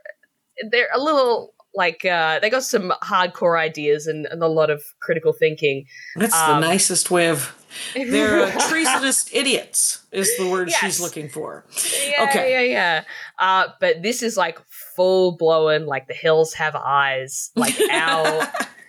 [0.71, 4.83] they're a little like uh, they got some hardcore ideas and, and a lot of
[5.03, 5.85] critical thinking.
[6.17, 7.55] That's Um, the nicest way of.
[7.95, 10.79] They're uh, treasonous idiots, is the word Yes.
[10.81, 11.65] she's looking for.
[12.09, 12.53] Yeah, Okay.
[12.53, 13.05] yeah, yeah.
[13.39, 14.61] Uh, but this is like
[14.95, 18.25] full blown, like the hills have eyes, like our,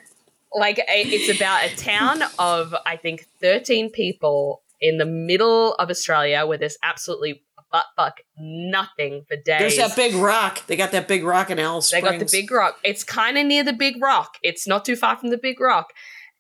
[0.53, 6.45] like it's about a town of I think thirteen people in the middle of Australia
[6.45, 7.41] where there's absolutely
[7.75, 9.59] butt fuck nothing for days.
[9.59, 10.65] There's that big rock.
[10.67, 12.19] They got that big rock in Alice They Springs.
[12.23, 12.79] got the big rock.
[12.83, 14.37] It's kind of near the big rock.
[14.43, 15.87] It's not too far from the big rock.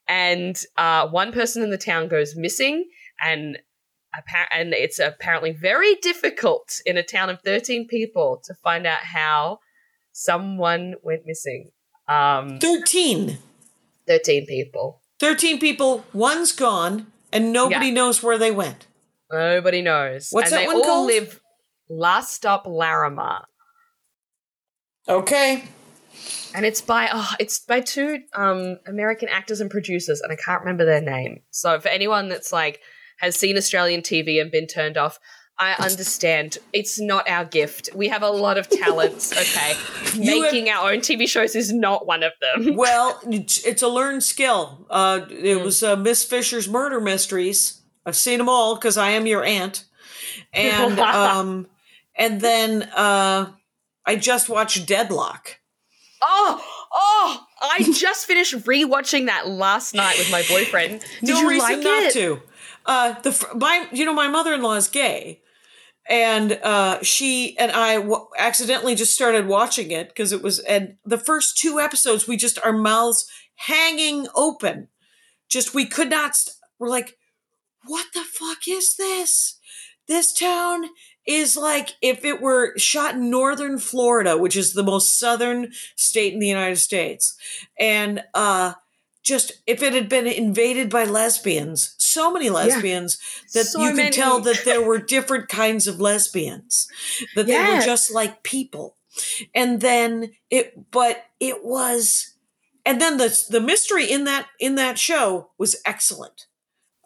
[0.07, 2.85] and uh, one person in the town goes missing,
[3.19, 3.57] and
[4.13, 8.99] appa- and it's apparently very difficult in a town of thirteen people to find out
[8.99, 9.59] how
[10.11, 11.71] someone went missing.
[12.07, 13.37] Um, 13.
[14.07, 15.01] 13 people.
[15.19, 17.93] 13 people, one's gone, and nobody Yeah.
[17.93, 18.85] knows where they went.
[19.31, 20.29] Nobody knows.
[20.31, 21.07] What's and that they one all called?
[21.07, 21.41] live
[21.89, 23.43] Last Stop Larrimah.
[25.07, 25.63] Okay.
[26.53, 30.61] And it's by oh, it's by two um American actors and producers, and I can't
[30.61, 31.41] remember their name.
[31.51, 32.79] So for anyone that's like
[33.19, 35.19] has seen Australian TV and been turned off,
[35.57, 36.57] I understand.
[36.73, 37.89] It's not our gift.
[37.95, 39.75] We have a lot of talents, okay?
[40.13, 42.75] You have- Making our own TV shows is not one of them.
[42.75, 44.85] Well, it's, a learned skill.
[44.89, 47.81] Uh, it was uh, Miss Fisher's Murder Mysteries.
[48.05, 49.85] I've seen them all because I am your aunt.
[50.53, 51.67] And um,
[52.15, 53.51] and then uh,
[54.05, 55.55] I just watched Deadloch.
[56.23, 57.45] Oh, oh!
[57.61, 61.01] I just finished rewatching that last night with my boyfriend.
[61.21, 62.13] Did no you reason like not it?
[62.13, 62.41] to.
[62.85, 65.41] Uh, the my you know my mother in law is gay,
[66.07, 70.95] and uh, she and I w- accidentally just started watching it because it was and
[71.03, 74.87] the first two episodes we just our mouths hanging open,
[75.49, 76.35] just we could not.
[76.35, 77.17] St- we're like,
[77.87, 79.59] what the fuck is this?
[80.07, 80.89] This town
[81.25, 86.33] is like if it were shot in northern Florida, which is the most southern state
[86.33, 87.35] in the United States,
[87.79, 88.73] and uh
[89.23, 93.17] just if it had been invaded by lesbians, so many lesbians
[93.53, 94.11] that So you could many.
[94.11, 96.87] tell that there were different kinds of lesbians,
[97.35, 98.95] that they were just like people.
[99.55, 102.35] And then it, but it was,
[102.85, 106.45] and then the the mystery in that in that show was excellent.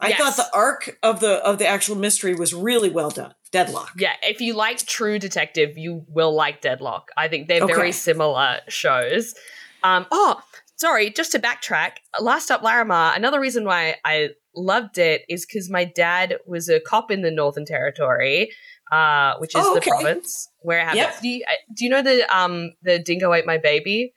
[0.02, 0.18] I Yes.
[0.20, 3.34] thought the arc of the of the actual mystery was really well done.
[3.52, 3.92] Deadloch.
[3.98, 7.10] Yeah, if you like True Detective, you will like Deadloch.
[7.18, 7.74] I think they're Okay.
[7.74, 9.34] very similar shows.
[9.84, 10.40] Um, oh,
[10.78, 11.98] sorry, just to backtrack.
[12.20, 16.80] Last Stop Larrimah, another reason why I loved it is because my dad was a
[16.80, 18.52] cop in the Northern Territory,
[18.92, 20.98] uh, which is Oh, the province where it happens.
[21.02, 21.22] Yep.
[21.22, 24.14] Do, you, uh, do you know the um the dingo ate my baby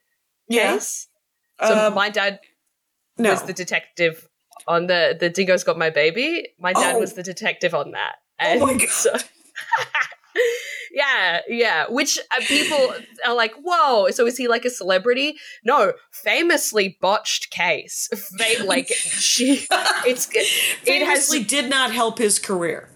[0.51, 1.09] case?
[1.65, 2.41] So Um, my dad
[3.17, 3.31] no.
[3.31, 4.29] was the detective
[4.69, 6.49] on the the dingo's got my baby.
[6.59, 7.01] My dad Oh.
[7.01, 8.17] was the detective on that.
[8.41, 8.89] Oh my God.
[8.89, 9.15] so-
[10.93, 11.87] yeah, yeah.
[11.89, 12.95] Which uh, people
[13.27, 14.11] are like, whoa.
[14.11, 15.37] So is he like a celebrity?
[15.65, 18.09] No, famously botched case.
[18.39, 19.67] Fa- like she,
[20.07, 22.89] it's it has famously did not help his career.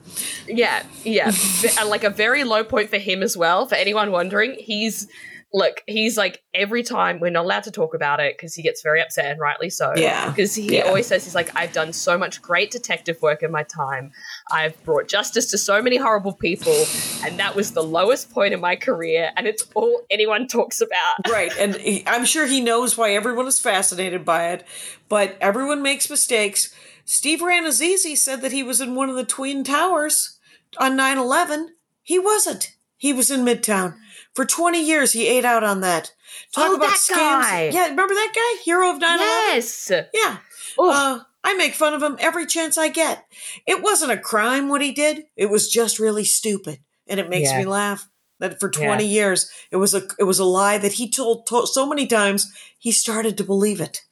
[0.47, 1.33] yeah, yeah.
[1.81, 3.67] Uh, like a very low point for him as well.
[3.67, 5.09] For anyone wondering, he's
[5.57, 8.83] look, he's like every time we're not allowed to talk about it because he gets
[8.83, 9.95] very upset and rightly so.
[9.97, 10.83] Yeah, Because he yeah.
[10.83, 14.13] always says he's like, I've done so much great detective work in my time.
[14.53, 16.85] I've brought justice to so many horrible people,
[17.25, 21.17] and that was the lowest point in my career, and it's all anyone talks about.
[21.31, 24.67] right and he, i'm sure he knows why everyone is fascinated by it
[25.09, 29.65] but everyone makes mistakes Steve Rannazzisi said that he was in one of the twin
[29.65, 30.39] towers
[30.79, 31.69] on 9-11
[32.03, 33.97] he wasn't he was in midtown
[34.37, 36.13] for 20 years he ate out on that
[36.55, 37.71] talk Oh, about that scams guy.
[37.73, 39.91] yeah remember that guy hero of 9-11 Yes.
[40.15, 40.39] yeah
[40.79, 43.25] uh, I make fun of him every chance I get.
[43.67, 45.23] It wasn't a crime what he did.
[45.37, 47.59] It was just really stupid, and it makes Yeah.
[47.61, 48.09] me laugh
[48.41, 51.69] that for 20 years it was a it was a lie that he told, told
[51.69, 54.03] so many times he started to believe it.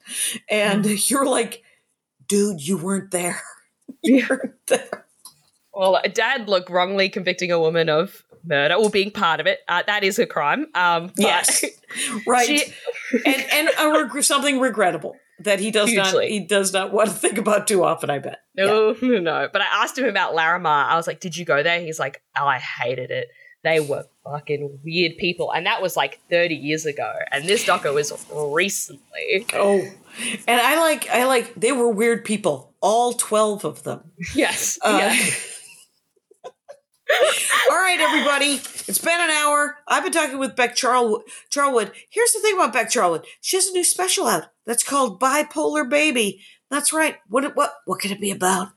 [0.49, 1.09] And Mm.
[1.09, 1.61] you're like,
[2.27, 3.41] dude, you weren't there.
[4.01, 5.05] you weren't there.
[5.73, 9.59] well, dad, look, wrongly convicting a woman of murder or being part of it.
[9.67, 10.67] Uh, that is a crime.
[10.75, 11.63] Um, Yes.
[12.27, 12.45] Right.
[12.47, 12.73] She-
[13.25, 17.15] and and a reg- something regrettable that he does not he does not want to
[17.15, 18.39] think about too often, I bet.
[18.57, 19.49] No, no, no.
[19.51, 20.87] But I asked him about Larrimah.
[20.87, 23.27] I was like, "Did you go there?" He's like, "Oh, I hated it.
[23.63, 27.13] They were fucking weird people." And that was like 30 years ago.
[27.31, 28.11] And this doco was
[28.59, 29.45] recently.
[29.53, 29.81] Oh.
[30.47, 32.73] And I like I like they were weird people.
[32.81, 34.11] All 12 of them.
[34.35, 34.79] Yes.
[34.81, 35.25] Uh, yeah.
[37.69, 38.61] All right, everybody.
[38.87, 39.77] It's been an hour.
[39.87, 41.21] I've been talking with Bec Charlwood.
[41.51, 41.91] Charlwood.
[42.09, 43.25] Here's the thing about Bec Charlwood.
[43.41, 46.41] She has a new special out that's called Bipolar Baby.
[46.71, 47.17] That's right.
[47.29, 48.69] What what what could it be about?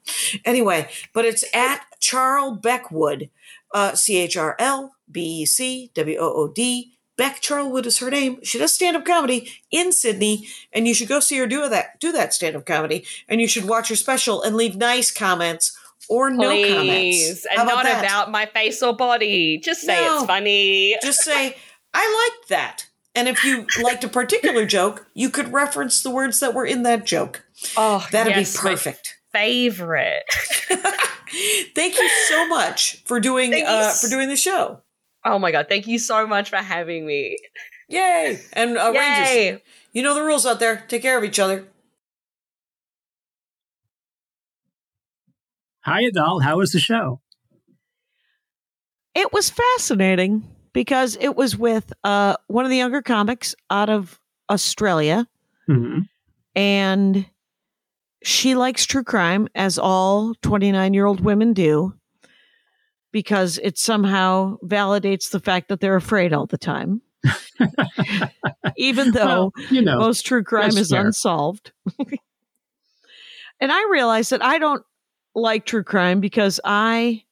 [0.45, 3.31] Anyway, but it's at Charl Beckwood.
[3.73, 6.99] Uh, C H R L B E C W O O D.
[7.17, 8.39] Bec Charlwood is her name.
[8.45, 11.99] She does stand up comedy in Sydney, and you should go see her do that
[11.99, 13.07] do that stand up comedy.
[13.27, 15.77] And you should watch her special and leave nice comments
[16.09, 16.83] or no comments.
[16.85, 17.47] Please.
[17.51, 18.05] How And not that?
[18.05, 19.59] about my face or body.
[19.59, 20.19] Just say No.
[20.19, 20.97] it's funny.
[21.03, 21.57] just say
[21.95, 26.39] i liked that and if you liked a particular joke you could reference the words
[26.41, 27.45] that were in that joke
[27.77, 30.23] Oh, that'd yes, be perfect favorite.
[31.75, 34.81] thank you so much for doing uh, for doing the show
[35.25, 37.37] Oh my god, thank you so much for having me.
[37.89, 39.63] yay and uh, rangers Yay.
[39.93, 41.67] you know the rules out there take care of each other
[45.89, 46.43] Hi, Adal.
[46.43, 47.23] How was the show?
[49.15, 54.21] It was fascinating because it was with uh, one of the younger comics out of
[54.51, 55.27] Australia,
[55.67, 56.01] hmm
[56.55, 57.25] and
[58.23, 61.95] she likes true crime, as all 29 year old women do,
[63.11, 67.01] because it somehow validates the fact that they're afraid all the time.
[68.77, 71.07] Even though Well, you know, most true crime is fair.
[71.07, 71.73] unsolved.
[73.61, 74.85] and I realized that I don't
[75.41, 77.25] like true crime because I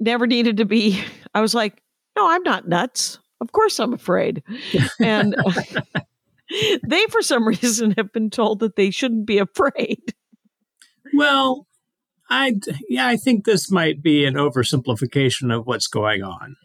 [0.00, 1.02] never needed to be.
[1.34, 1.82] I was like,
[2.16, 3.18] no, I'm not nuts.
[3.40, 4.42] Of course I'm afraid.
[5.00, 5.34] And
[6.86, 10.14] they, for some reason, have been told that they shouldn't be afraid.
[11.14, 11.66] well,
[12.28, 12.54] I
[12.88, 16.56] yeah, I think this might be an oversimplification of what's going on.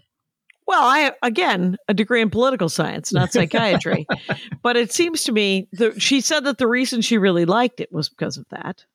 [0.68, 4.08] Well, I again a degree in political science, not psychiatry,
[4.64, 7.92] but it seems to me that she said that the reason she really liked it
[7.92, 8.86] was because of that.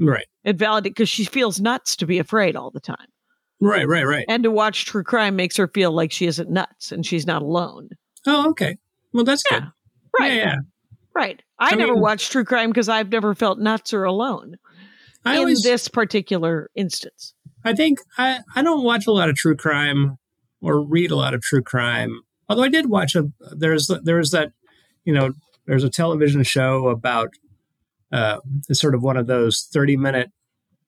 [0.00, 3.06] Right, It validated because she feels nuts to be afraid all the time.
[3.60, 4.24] right, right, right.
[4.28, 7.42] And to watch true crime makes her feel like she isn't nuts and she's not
[7.42, 7.90] alone.
[8.26, 8.76] Oh, okay.
[9.12, 9.60] Well, that's Yeah.
[9.60, 9.68] good.
[10.18, 10.32] Right.
[10.32, 10.56] Yeah, yeah.
[11.14, 11.42] Right.
[11.58, 14.54] I, I never mean- watched true crime because I've never felt nuts or alone
[15.24, 17.34] I in always, this particular instance.
[17.64, 20.16] I think I, I don't watch a lot of true crime
[20.62, 22.20] or read a lot of true crime.
[22.48, 24.52] Although I did watch a there's there's that
[25.04, 25.32] you know
[25.66, 27.28] there's a television show about
[28.12, 28.38] uh,
[28.68, 30.30] it's sort of one of those thirty minute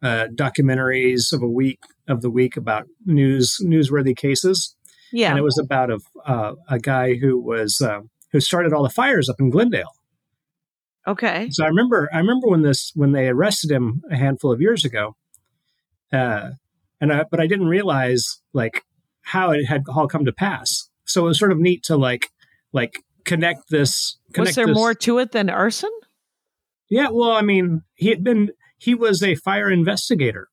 [0.03, 4.75] uh, documentaries of a week of the week about news newsworthy cases,
[5.12, 5.31] Yeah.
[5.31, 8.01] and it was about a uh, a guy who was uh,
[8.33, 9.93] who started all the fires up in Glendale.
[11.07, 11.49] okay.
[11.51, 14.85] So I remember, I remember when this when they arrested him a handful of years
[14.85, 15.16] ago,
[16.12, 16.51] uh,
[17.01, 18.83] and I, but I didn't realize like
[19.23, 20.89] how it had all come to pass.
[21.05, 22.29] So it was sort of neat to like
[22.73, 22.95] like
[23.25, 24.18] connect this.
[24.33, 25.91] Connect Was there this- more to it than arson?
[26.93, 30.49] Yeah, well, I mean, he had been he was a fire investigator.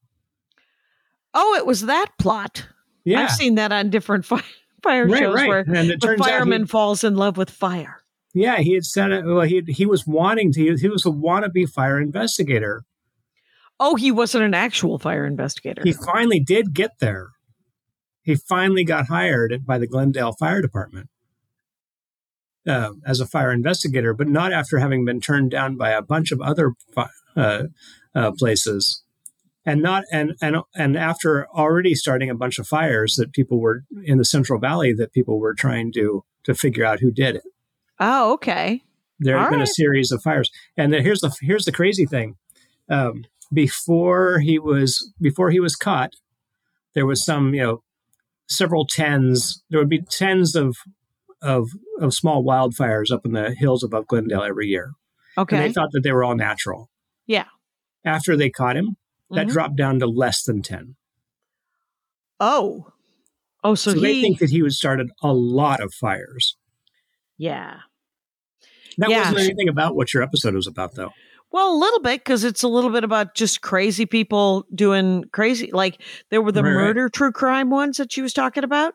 [1.34, 2.66] Oh, it was that plot.
[3.04, 4.42] Yeah, I've seen that on different fi-
[4.82, 5.50] fire right, shows right.
[5.50, 8.04] where and the fireman he, falls in love with fire.
[8.34, 9.26] yeah, he had said it.
[9.26, 10.78] Well, he he was wanting to.
[10.78, 12.84] He was a wannabe fire investigator.
[13.78, 15.82] Oh, he wasn't an actual fire investigator.
[15.84, 17.32] He finally did get there.
[18.22, 21.10] He finally got hired by the Glendale Fire Department
[22.70, 26.32] uh, as a fire investigator, but not after having been turned down by a bunch
[26.32, 26.74] of other
[27.36, 27.64] uh,
[28.16, 29.04] uh, places,
[29.66, 33.84] and not and and and after already starting a bunch of fires that people were
[34.04, 37.44] in the Central Valley that people were trying to to figure out who did it.
[38.00, 38.84] oh, okay.
[39.22, 42.36] There had been a series of fires, and then here's the here's the crazy thing.
[42.90, 46.14] Um, before he was before he was caught,
[46.94, 47.84] there was some you know
[48.48, 49.62] several tens.
[49.70, 50.78] There would be tens of
[51.42, 51.70] of
[52.00, 54.92] of small wildfires up in the hills above Glendale every year,
[55.38, 55.58] and Okay.
[55.68, 56.90] they thought that they were all natural.
[57.28, 57.46] Yeah.
[58.06, 58.98] After they caught him,
[59.32, 59.52] that Mhm.
[59.52, 60.96] dropped down to less than ten.
[62.40, 62.92] Oh.
[63.64, 66.56] Oh, so, So, he they think that he was started a lot of fires.
[67.38, 67.80] Yeah.
[68.98, 69.20] That Yeah.
[69.32, 71.12] wasn't anything about what your episode was about, though.
[71.52, 75.72] Well, a little bit because it's a little bit about just crazy people doing crazy.
[75.72, 76.74] Like there were the right.
[76.74, 78.94] murder true crime ones that she was talking about,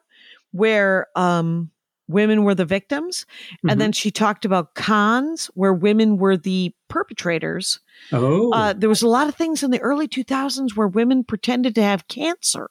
[0.53, 1.71] where um,
[2.09, 3.25] women were the victims,
[3.65, 3.73] Mhm.
[3.73, 7.81] and then she talked about cons where women were the perpetrators.
[8.13, 11.75] oh, Uh, there was a lot of things in the early 2000s where women pretended
[11.77, 12.69] to have cancer,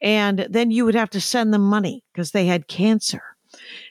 [0.00, 3.22] and then you would have to send them money because they had cancer,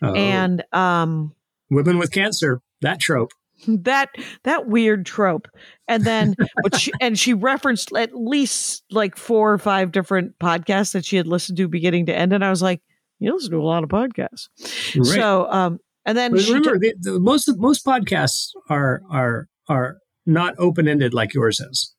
[0.01, 0.13] oh.
[0.13, 1.33] and um,
[1.69, 2.61] women with cancer.
[2.81, 3.31] That trope.
[3.67, 4.09] that
[4.43, 5.47] that weird trope
[5.87, 10.91] and then but she and she referenced at least like four or five different podcasts
[10.91, 12.81] that she had listened to beginning to end and i was like
[13.19, 14.47] you listen to a lot of podcasts
[14.95, 15.05] Right.
[15.05, 19.97] so um and then But remember, did- the, the, most most podcasts are are are
[20.25, 21.93] not open ended like yours is.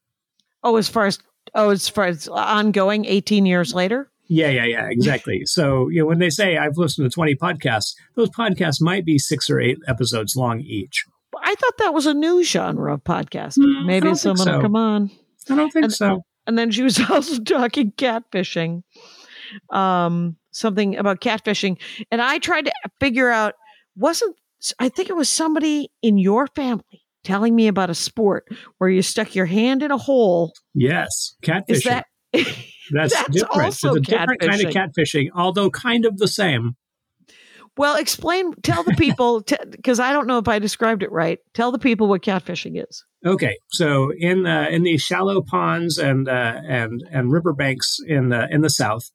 [0.62, 1.18] oh as far as
[1.54, 5.42] oh as far as ongoing 18 years later Yeah, yeah, yeah, exactly.
[5.46, 9.18] so you know, when they say I've listened to twenty podcasts, those podcasts might be
[9.18, 11.04] six or eight episodes long each.
[11.42, 14.60] i thought that was a new genre of podcast Mm, maybe someone will so.
[14.62, 15.10] come on
[15.50, 16.22] I don't think And- so.
[16.46, 18.82] and then she was also talking catfishing
[19.70, 21.76] um something about catfishing
[22.10, 23.54] and i tried to figure out
[23.96, 24.34] wasn't
[24.78, 28.46] i think it was somebody in your family telling me about a sport
[28.78, 31.64] where you stuck your hand in a hole Yes, catfishing.
[31.68, 33.50] is that that's, that's different.
[33.64, 36.76] also it's a different kind of catfishing, although kind of the same.
[37.76, 41.72] well explain tell the people because i don't know if i described it right tell
[41.72, 46.60] the people what catfishing is Okay, so in uh, in these shallow ponds and uh,
[46.68, 49.10] and and riverbanks in the in the south,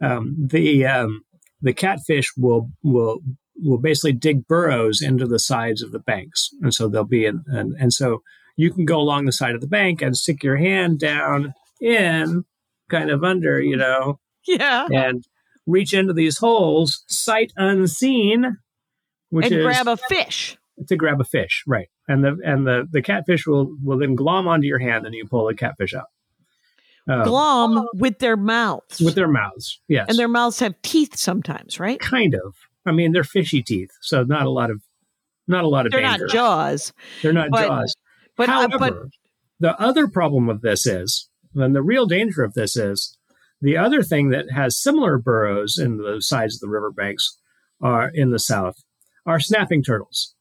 [0.00, 1.22] um, the um,
[1.62, 3.20] the catfish will will
[3.56, 7.42] will basically dig burrows into the sides of the banks, and so they'll be in
[7.46, 8.22] and, and so
[8.56, 12.44] you can go along the side of the bank and stick your hand down in,
[12.88, 14.86] kind of under, you know, Yeah.
[14.90, 15.24] and
[15.66, 18.56] reach into these holes, sight unseen,
[19.28, 20.56] which and is grab a fish.
[20.88, 21.88] to grab a fish, right?
[22.08, 25.26] And the and the the catfish will will then glom onto your hand, and you
[25.26, 26.06] pull the catfish out.
[27.08, 29.00] Um, Glom with their mouths.
[29.00, 32.00] with their mouths, yes, and their mouths have teeth sometimes, right?
[32.00, 32.54] kind of.
[32.84, 34.82] I mean, they're fishy teeth, so not a lot of
[35.48, 36.26] not a lot of They're danger.
[36.26, 36.92] not jaws.
[37.22, 37.94] They're not but- jaws.
[38.36, 38.94] But uh, However, but
[39.60, 43.16] the other problem of this is, and the real danger of this is,
[43.62, 47.38] the other thing that has similar burrows in the sides of the riverbanks
[47.80, 48.76] are in the south
[49.24, 50.34] are snapping turtles,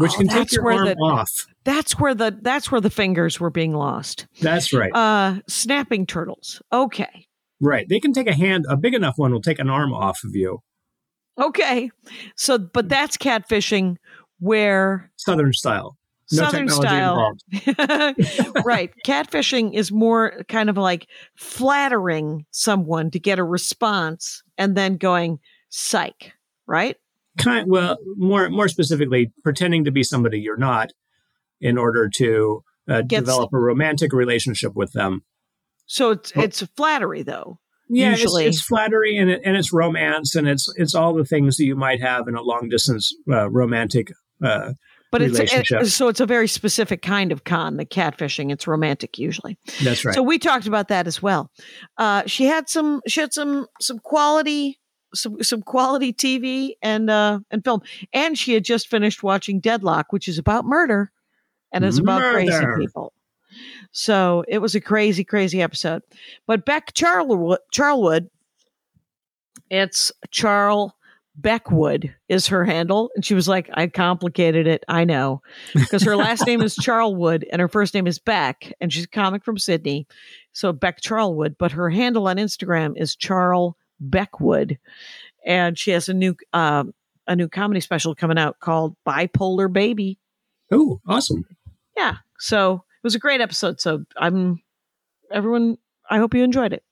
[0.00, 1.30] which Oh, can take your arm the- off.
[1.64, 4.26] that's where the that's where the fingers were being lost.
[4.40, 4.90] That's right.
[4.94, 6.60] Uh snapping turtles.
[6.72, 7.26] Okay.
[7.60, 7.88] right.
[7.88, 10.34] They can take a hand, a big enough one will take an arm off of
[10.34, 10.60] you.
[11.40, 11.90] Okay.
[12.36, 13.96] So but that's catfishing
[14.38, 15.96] where Southern style.
[16.32, 17.32] No Southern style.
[18.64, 18.92] right.
[19.04, 25.40] Catfishing is more kind of like flattering someone to get a response and then going
[25.70, 26.32] psych,
[26.66, 26.96] right?
[27.38, 30.90] Kind well, more more specifically, pretending to be somebody you're not
[31.60, 35.22] in order to uh, develop a romantic relationship with them.
[35.86, 37.58] So it's it's flattery though.
[37.88, 38.46] Yeah, it's- Usually.
[38.46, 41.76] it's, flattery and it, and it's romance and it's it's all the things that you
[41.76, 44.08] might have in a long distance uh, romantic.
[44.42, 44.72] Uh,
[45.12, 48.52] But it's it, so it's a very specific kind of con, the catfishing.
[48.52, 49.58] It's romantic usually.
[49.82, 50.14] that's right.
[50.14, 51.50] So we talked about that as well.
[51.98, 54.79] Uh, she had some she had some some quality
[55.14, 57.82] some some quality TV and uh and film.
[58.12, 61.10] And she had just finished watching Deadloch, which is about murder
[61.72, 63.12] and is about crazy people.
[63.92, 66.02] So it was a crazy, crazy episode.
[66.46, 68.28] But Bec Charlwood, Charlwood,
[69.70, 70.96] it's Charl
[71.40, 73.10] Beckwood is her handle.
[73.14, 74.84] And she was like, I complicated it.
[74.88, 75.42] I know.
[75.74, 78.72] Because her last name is Charlwood and her first name is Beck.
[78.80, 80.06] And she's a comic from Sydney.
[80.52, 81.56] So Bec Charlwood.
[81.58, 84.78] But her handle on Instagram is Charl Beckwood.
[85.44, 86.94] And she has a new um
[87.26, 90.18] a new comedy special coming out called Bipolar Baby.
[90.72, 91.44] oh, awesome.
[91.96, 92.16] Yeah.
[92.38, 93.80] So it was a great episode.
[93.80, 94.62] So I'm
[95.30, 95.78] everyone
[96.08, 96.82] I hope you enjoyed it.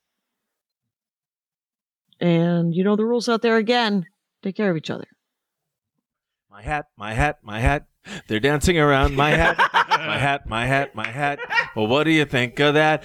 [2.20, 4.06] And you know the rules out there again.
[4.42, 5.06] Take care of each other.
[6.50, 7.86] My hat, my hat, my hat.
[8.26, 11.38] They're dancing around my hat, my hat, my hat, my hat.
[11.76, 13.04] Well, what do you think of that?